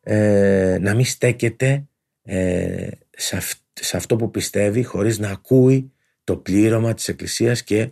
ε, 0.01 0.77
να 0.81 0.95
μην 0.95 1.05
στέκεται 1.05 1.87
ε, 2.23 2.89
σε 3.09 3.35
αυτή 3.35 3.61
σε 3.81 3.97
αυτό 3.97 4.15
που 4.15 4.31
πιστεύει 4.31 4.83
χωρίς 4.83 5.19
να 5.19 5.29
ακούει 5.29 5.91
το 6.23 6.37
πλήρωμα 6.37 6.93
της 6.93 7.07
Εκκλησίας 7.07 7.63
και 7.63 7.91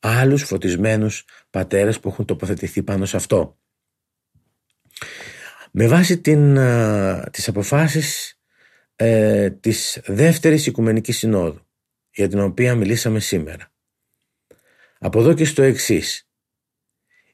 άλλους 0.00 0.42
φωτισμένους 0.42 1.24
πατέρες 1.50 2.00
που 2.00 2.08
έχουν 2.08 2.24
τοποθετηθεί 2.24 2.82
πάνω 2.82 3.04
σε 3.04 3.16
αυτό. 3.16 3.58
Με 5.70 5.86
βάση 5.86 6.20
την, 6.20 6.58
τις 7.30 7.48
αποφάσεις 7.48 8.38
ε, 8.96 9.50
της 9.50 10.00
δεύτερης 10.06 10.66
Οικουμενικής 10.66 11.18
Συνόδου 11.18 11.60
για 12.10 12.28
την 12.28 12.40
οποία 12.40 12.74
μιλήσαμε 12.74 13.20
σήμερα. 13.20 13.72
Από 14.98 15.20
εδώ 15.20 15.34
και 15.34 15.44
στο 15.44 15.62
εξής. 15.62 16.28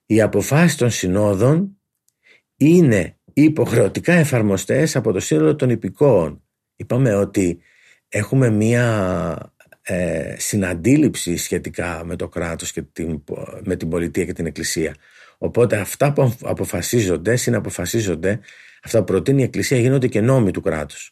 Οι 0.06 0.20
αποφάσεις 0.20 0.76
των 0.76 0.90
συνόδων 0.90 1.80
είναι 2.56 3.18
υποχρεωτικά 3.32 4.12
εφαρμοστές 4.12 4.96
από 4.96 5.12
το 5.12 5.20
σύνολο 5.20 5.56
των 5.56 5.70
υπηκόων. 5.70 6.44
Είπαμε 6.76 7.14
ότι 7.14 7.60
έχουμε 8.08 8.50
μία 8.50 9.54
ε, 9.82 10.34
συναντήληψη 10.38 11.36
σχετικά 11.36 12.04
με 12.04 12.16
το 12.16 12.28
κράτος 12.28 12.72
και 12.72 12.82
την, 12.82 13.24
με 13.64 13.76
την 13.76 13.88
πολιτεία 13.88 14.24
και 14.24 14.32
την 14.32 14.46
εκκλησία. 14.46 14.94
Οπότε 15.38 15.76
αυτά 15.76 16.12
που 16.12 16.34
αποφασίζονται, 16.42 17.36
συναποφασίζονται, 17.36 18.40
αυτά 18.82 18.98
που 18.98 19.04
προτείνει 19.04 19.40
η 19.40 19.44
εκκλησία 19.44 19.78
γίνονται 19.78 20.08
και 20.08 20.20
νόμοι 20.20 20.50
του 20.50 20.60
κράτους. 20.60 21.10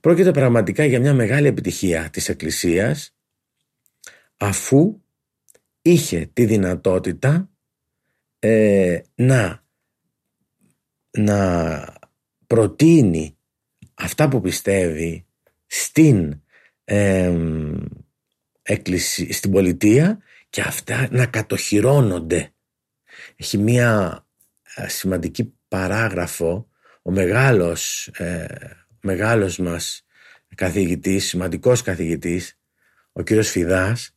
Πρόκειται 0.00 0.30
πραγματικά 0.30 0.84
για 0.84 1.00
μια 1.00 1.14
μεγάλη 1.14 1.46
επιτυχία 1.46 2.10
της 2.10 2.28
εκκλησίας 2.28 3.14
αφού 4.36 5.00
είχε 5.82 6.30
τη 6.32 6.44
δυνατότητα 6.44 7.50
ε, 8.38 9.00
να, 9.14 9.64
να 11.10 11.84
προτείνει 12.46 13.36
αυτά 13.94 14.28
που 14.28 14.40
πιστεύει 14.40 15.26
στην, 15.66 16.42
στην 19.30 19.50
πολιτεία 19.50 20.18
και 20.50 20.60
αυτά 20.60 21.08
να 21.10 21.26
κατοχυρώνονται. 21.26 22.52
Έχει 23.40 23.58
μία 23.58 24.22
ε, 24.74 24.88
σημαντική 24.88 25.54
παράγραφο. 25.68 26.70
Ο 27.02 27.10
μεγάλος, 27.10 28.06
ε, 28.06 28.46
μεγάλος 29.00 29.58
μας 29.58 30.06
καθηγητής, 30.54 31.26
σημαντικός 31.26 31.82
καθηγητής, 31.82 32.58
ο 33.12 33.22
κύριος 33.22 33.50
Φιδάς, 33.50 34.16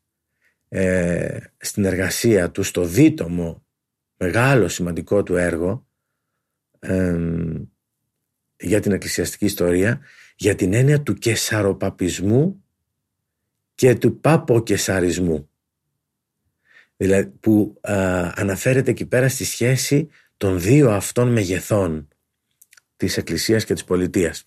ε, 0.68 1.38
στην 1.58 1.86
εργασία 1.86 2.52
του, 2.52 2.64
στο 2.64 2.84
δίτομο 2.84 3.66
μεγάλο 4.18 4.68
σημαντικό 4.68 5.24
του 5.24 5.36
έργο 5.36 5.88
για 8.58 8.80
την 8.80 8.92
εκκλησιαστική 8.92 9.46
ιστορία 9.46 10.00
για 10.36 10.56
την 10.56 10.74
έννοια 10.74 11.02
του 11.02 11.14
κεσαροπαπισμού 11.14 12.64
και 13.76 13.96
του 13.96 14.20
παποκεσαρισμού 14.20 15.51
δηλαδή 17.02 17.30
που 17.40 17.80
αναφέρεται 18.34 18.92
εκεί 18.92 19.06
πέρα 19.06 19.30
στη 19.30 19.46
σχέση 19.46 20.10
των 20.38 20.60
δύο 20.60 20.92
αυτών 20.92 21.32
μεγεθών 21.32 22.08
της 22.98 23.18
Εκκλησίας 23.18 23.66
και 23.66 23.74
της 23.74 23.84
Πολιτείας. 23.84 24.46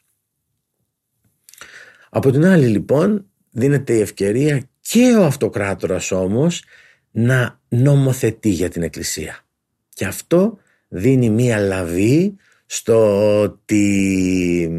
Από 2.11 2.31
την 2.31 2.45
άλλη 2.45 2.67
λοιπόν 2.67 3.27
δίνεται 3.51 3.95
η 3.95 4.01
ευκαιρία 4.01 4.69
και 4.81 5.17
ο 5.19 5.25
αυτοκράτορας 5.25 6.11
όμως 6.11 6.65
να 7.11 7.61
νομοθετεί 7.69 8.49
για 8.49 8.69
την 8.69 8.83
Εκκλησία. 8.83 9.45
Και 9.89 10.05
αυτό 10.05 10.59
δίνει 10.89 11.31
μία 11.31 11.59
λαβή 11.59 12.37
στο 12.67 13.41
ότι 13.41 14.71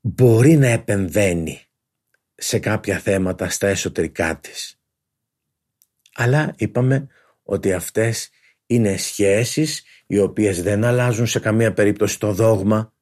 μπορεί 0.00 0.56
να 0.56 0.68
επεμβαίνει 0.68 1.60
σε 2.34 2.58
κάποια 2.58 2.98
θέματα 2.98 3.48
στα 3.48 3.66
εσωτερικά 3.66 4.38
της. 4.38 4.78
Αλλά 6.14 6.54
είπαμε 6.56 7.06
ότι 7.42 7.72
αυτές 7.72 8.30
είναι 8.66 8.96
σχέσεις 8.96 9.82
οι 10.06 10.18
οποίες 10.18 10.62
δεν 10.62 10.84
αλλάζουν 10.84 11.26
σε 11.26 11.40
καμία 11.40 11.72
περίπτωση 11.72 12.18
το 12.18 12.32
δόγμα. 12.32 12.92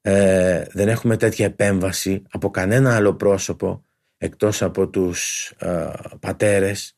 Ε, 0.00 0.64
δεν 0.72 0.88
έχουμε 0.88 1.16
τέτοια 1.16 1.44
επέμβαση 1.46 2.22
από 2.30 2.50
κανένα 2.50 2.96
άλλο 2.96 3.14
πρόσωπο 3.14 3.84
εκτός 4.18 4.62
από 4.62 4.88
τους 4.88 5.50
ε, 5.58 5.90
πατέρες 6.20 6.94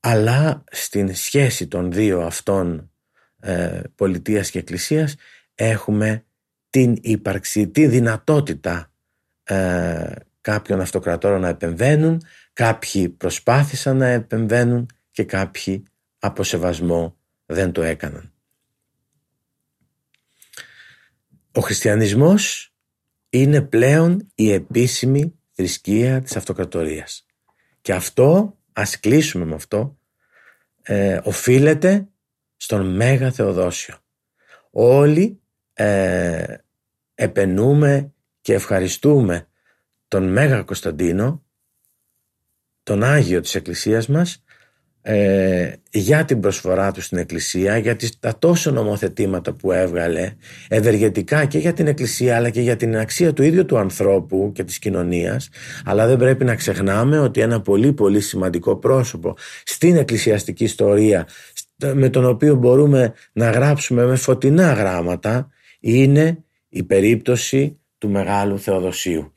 αλλά 0.00 0.64
στην 0.70 1.14
σχέση 1.14 1.66
των 1.68 1.92
δύο 1.92 2.20
αυτών 2.20 2.90
ε, 3.40 3.80
πολιτείας 3.94 4.50
και 4.50 4.58
εκκλησίας 4.58 5.14
έχουμε 5.54 6.24
την 6.70 6.98
ύπαρξη, 7.00 7.68
τη 7.68 7.86
δυνατότητα 7.86 8.92
ε, 9.42 10.12
κάποιων 10.48 10.80
αυτοκρατόρων 10.80 11.40
να 11.40 11.48
επεμβαίνουν, 11.48 12.22
κάποιοι 12.52 13.08
προσπάθησαν 13.08 13.96
να 13.96 14.06
επεμβαίνουν 14.06 14.86
και 15.10 15.24
κάποιοι 15.24 15.82
από 16.18 16.42
σεβασμό 16.42 17.18
δεν 17.46 17.72
το 17.72 17.82
έκαναν. 17.82 18.32
Ο 21.52 21.60
χριστιανισμός 21.60 22.72
είναι 23.30 23.62
πλέον 23.62 24.30
η 24.34 24.52
επίσημη 24.52 25.38
θρησκεία 25.52 26.22
της 26.22 26.36
αυτοκρατορίας. 26.36 27.26
Και 27.80 27.92
αυτό, 27.92 28.58
ας 28.72 29.00
κλείσουμε 29.00 29.44
με 29.44 29.54
αυτό, 29.54 29.98
ε, 30.82 31.20
οφείλεται 31.22 32.08
στον 32.56 32.94
Μέγα 32.94 33.30
Θεοδόσιο. 33.30 33.96
Όλοι 34.70 35.40
ε, 35.72 36.56
επενούμε 37.14 38.12
και 38.40 38.54
ευχαριστούμε 38.54 39.48
τον 40.08 40.32
Μέγα 40.32 40.62
Κωνσταντίνο, 40.62 41.42
τον 42.82 43.02
Άγιο 43.02 43.40
της 43.40 43.54
Εκκλησίας 43.54 44.08
μας, 44.08 44.42
ε, 45.02 45.72
για 45.90 46.24
την 46.24 46.40
προσφορά 46.40 46.92
του 46.92 47.00
στην 47.00 47.18
Εκκλησία, 47.18 47.76
για 47.76 47.96
τις, 47.96 48.18
τα 48.18 48.38
τόσο 48.38 48.70
νομοθετήματα 48.70 49.52
που 49.52 49.72
έβγαλε 49.72 50.32
ευεργετικά 50.68 51.44
και 51.44 51.58
για 51.58 51.72
την 51.72 51.86
Εκκλησία 51.86 52.36
αλλά 52.36 52.50
και 52.50 52.60
για 52.60 52.76
την 52.76 52.96
αξία 52.96 53.32
του 53.32 53.42
ίδιου 53.42 53.64
του 53.64 53.78
ανθρώπου 53.78 54.52
και 54.54 54.64
της 54.64 54.78
κοινωνίας. 54.78 55.48
Αλλά 55.84 56.06
δεν 56.06 56.16
πρέπει 56.16 56.44
να 56.44 56.54
ξεχνάμε 56.54 57.18
ότι 57.18 57.40
ένα 57.40 57.60
πολύ 57.60 57.92
πολύ 57.92 58.20
σημαντικό 58.20 58.76
πρόσωπο 58.76 59.36
στην 59.64 59.96
εκκλησιαστική 59.96 60.64
ιστορία 60.64 61.26
με 61.94 62.08
τον 62.08 62.24
οποίο 62.24 62.54
μπορούμε 62.54 63.12
να 63.32 63.50
γράψουμε 63.50 64.06
με 64.06 64.16
φωτεινά 64.16 64.72
γράμματα 64.72 65.48
είναι 65.80 66.44
η 66.68 66.82
περίπτωση 66.82 67.77
του 67.98 68.10
Μεγάλου 68.10 68.58
Θεοδοσίου. 68.58 69.32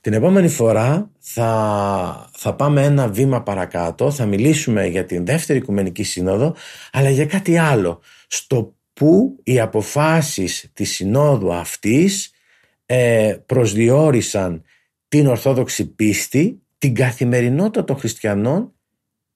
Την 0.00 0.12
επόμενη 0.12 0.48
φορά 0.48 1.10
θα, 1.18 2.30
θα 2.32 2.54
πάμε 2.54 2.82
ένα 2.84 3.08
βήμα 3.08 3.42
παρακάτω, 3.42 4.10
θα 4.10 4.26
μιλήσουμε 4.26 4.86
για 4.86 5.04
την 5.04 5.24
δεύτερη 5.24 5.58
Οικουμενική 5.58 6.02
Σύνοδο, 6.02 6.54
αλλά 6.92 7.10
για 7.10 7.26
κάτι 7.26 7.58
άλλο, 7.58 8.00
στο 8.26 8.76
που 8.92 9.40
οι 9.42 9.60
αποφάσεις 9.60 10.70
της 10.72 10.90
Συνόδου 10.94 11.52
αυτής 11.52 12.30
ε, 12.86 13.36
προσδιορίσαν 13.46 14.62
την 15.08 15.26
Ορθόδοξη 15.26 15.86
πίστη, 15.86 16.62
την 16.78 16.94
καθημερινότητα 16.94 17.84
των 17.84 17.98
χριστιανών 17.98 18.72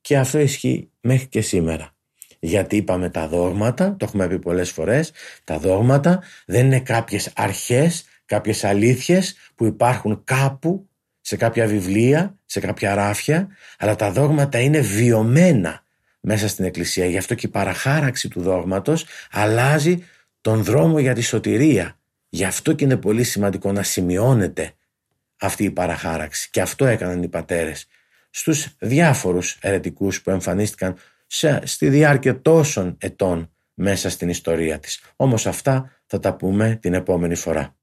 και 0.00 0.18
αυτό 0.18 0.38
ισχύει 0.38 0.90
μέχρι 1.00 1.26
και 1.26 1.40
σήμερα. 1.40 1.90
Γιατί 2.38 2.76
είπαμε 2.76 3.10
τα 3.10 3.28
δόγματα, 3.28 3.96
το 3.96 4.04
έχουμε 4.04 4.28
πει 4.28 4.38
πολλές 4.38 4.70
φορές, 4.70 5.12
τα 5.44 5.58
δόγματα 5.58 6.22
δεν 6.46 6.66
είναι 6.66 6.80
κάποιες 6.80 7.32
αρχές 7.36 8.04
κάποιες 8.26 8.64
αλήθειες 8.64 9.36
που 9.54 9.64
υπάρχουν 9.64 10.20
κάπου 10.24 10.88
σε 11.20 11.36
κάποια 11.36 11.66
βιβλία, 11.66 12.38
σε 12.44 12.60
κάποια 12.60 12.94
ράφια, 12.94 13.48
αλλά 13.78 13.96
τα 13.96 14.12
δόγματα 14.12 14.60
είναι 14.60 14.80
βιωμένα 14.80 15.84
μέσα 16.20 16.48
στην 16.48 16.64
Εκκλησία. 16.64 17.06
Γι' 17.06 17.16
αυτό 17.16 17.34
και 17.34 17.46
η 17.46 17.50
παραχάραξη 17.50 18.28
του 18.28 18.40
δόγματος 18.40 19.06
αλλάζει 19.30 20.04
τον 20.40 20.64
δρόμο 20.64 20.98
για 20.98 21.14
τη 21.14 21.20
σωτηρία. 21.20 21.98
Γι' 22.28 22.44
αυτό 22.44 22.72
και 22.72 22.84
είναι 22.84 22.96
πολύ 22.96 23.24
σημαντικό 23.24 23.72
να 23.72 23.82
σημειώνεται 23.82 24.72
αυτή 25.40 25.64
η 25.64 25.70
παραχάραξη. 25.70 26.50
Και 26.50 26.60
αυτό 26.60 26.86
έκαναν 26.86 27.22
οι 27.22 27.28
πατέρες 27.28 27.86
στους 28.30 28.68
διάφορους 28.78 29.58
ερετικούς 29.60 30.22
που 30.22 30.30
εμφανίστηκαν 30.30 30.96
στη 31.62 31.88
διάρκεια 31.88 32.40
τόσων 32.40 32.96
ετών 33.00 33.50
μέσα 33.74 34.10
στην 34.10 34.28
ιστορία 34.28 34.78
της. 34.78 35.00
Όμως 35.16 35.46
αυτά 35.46 35.90
θα 36.06 36.18
τα 36.18 36.34
πούμε 36.34 36.78
την 36.80 36.94
επόμενη 36.94 37.34
φορά. 37.34 37.74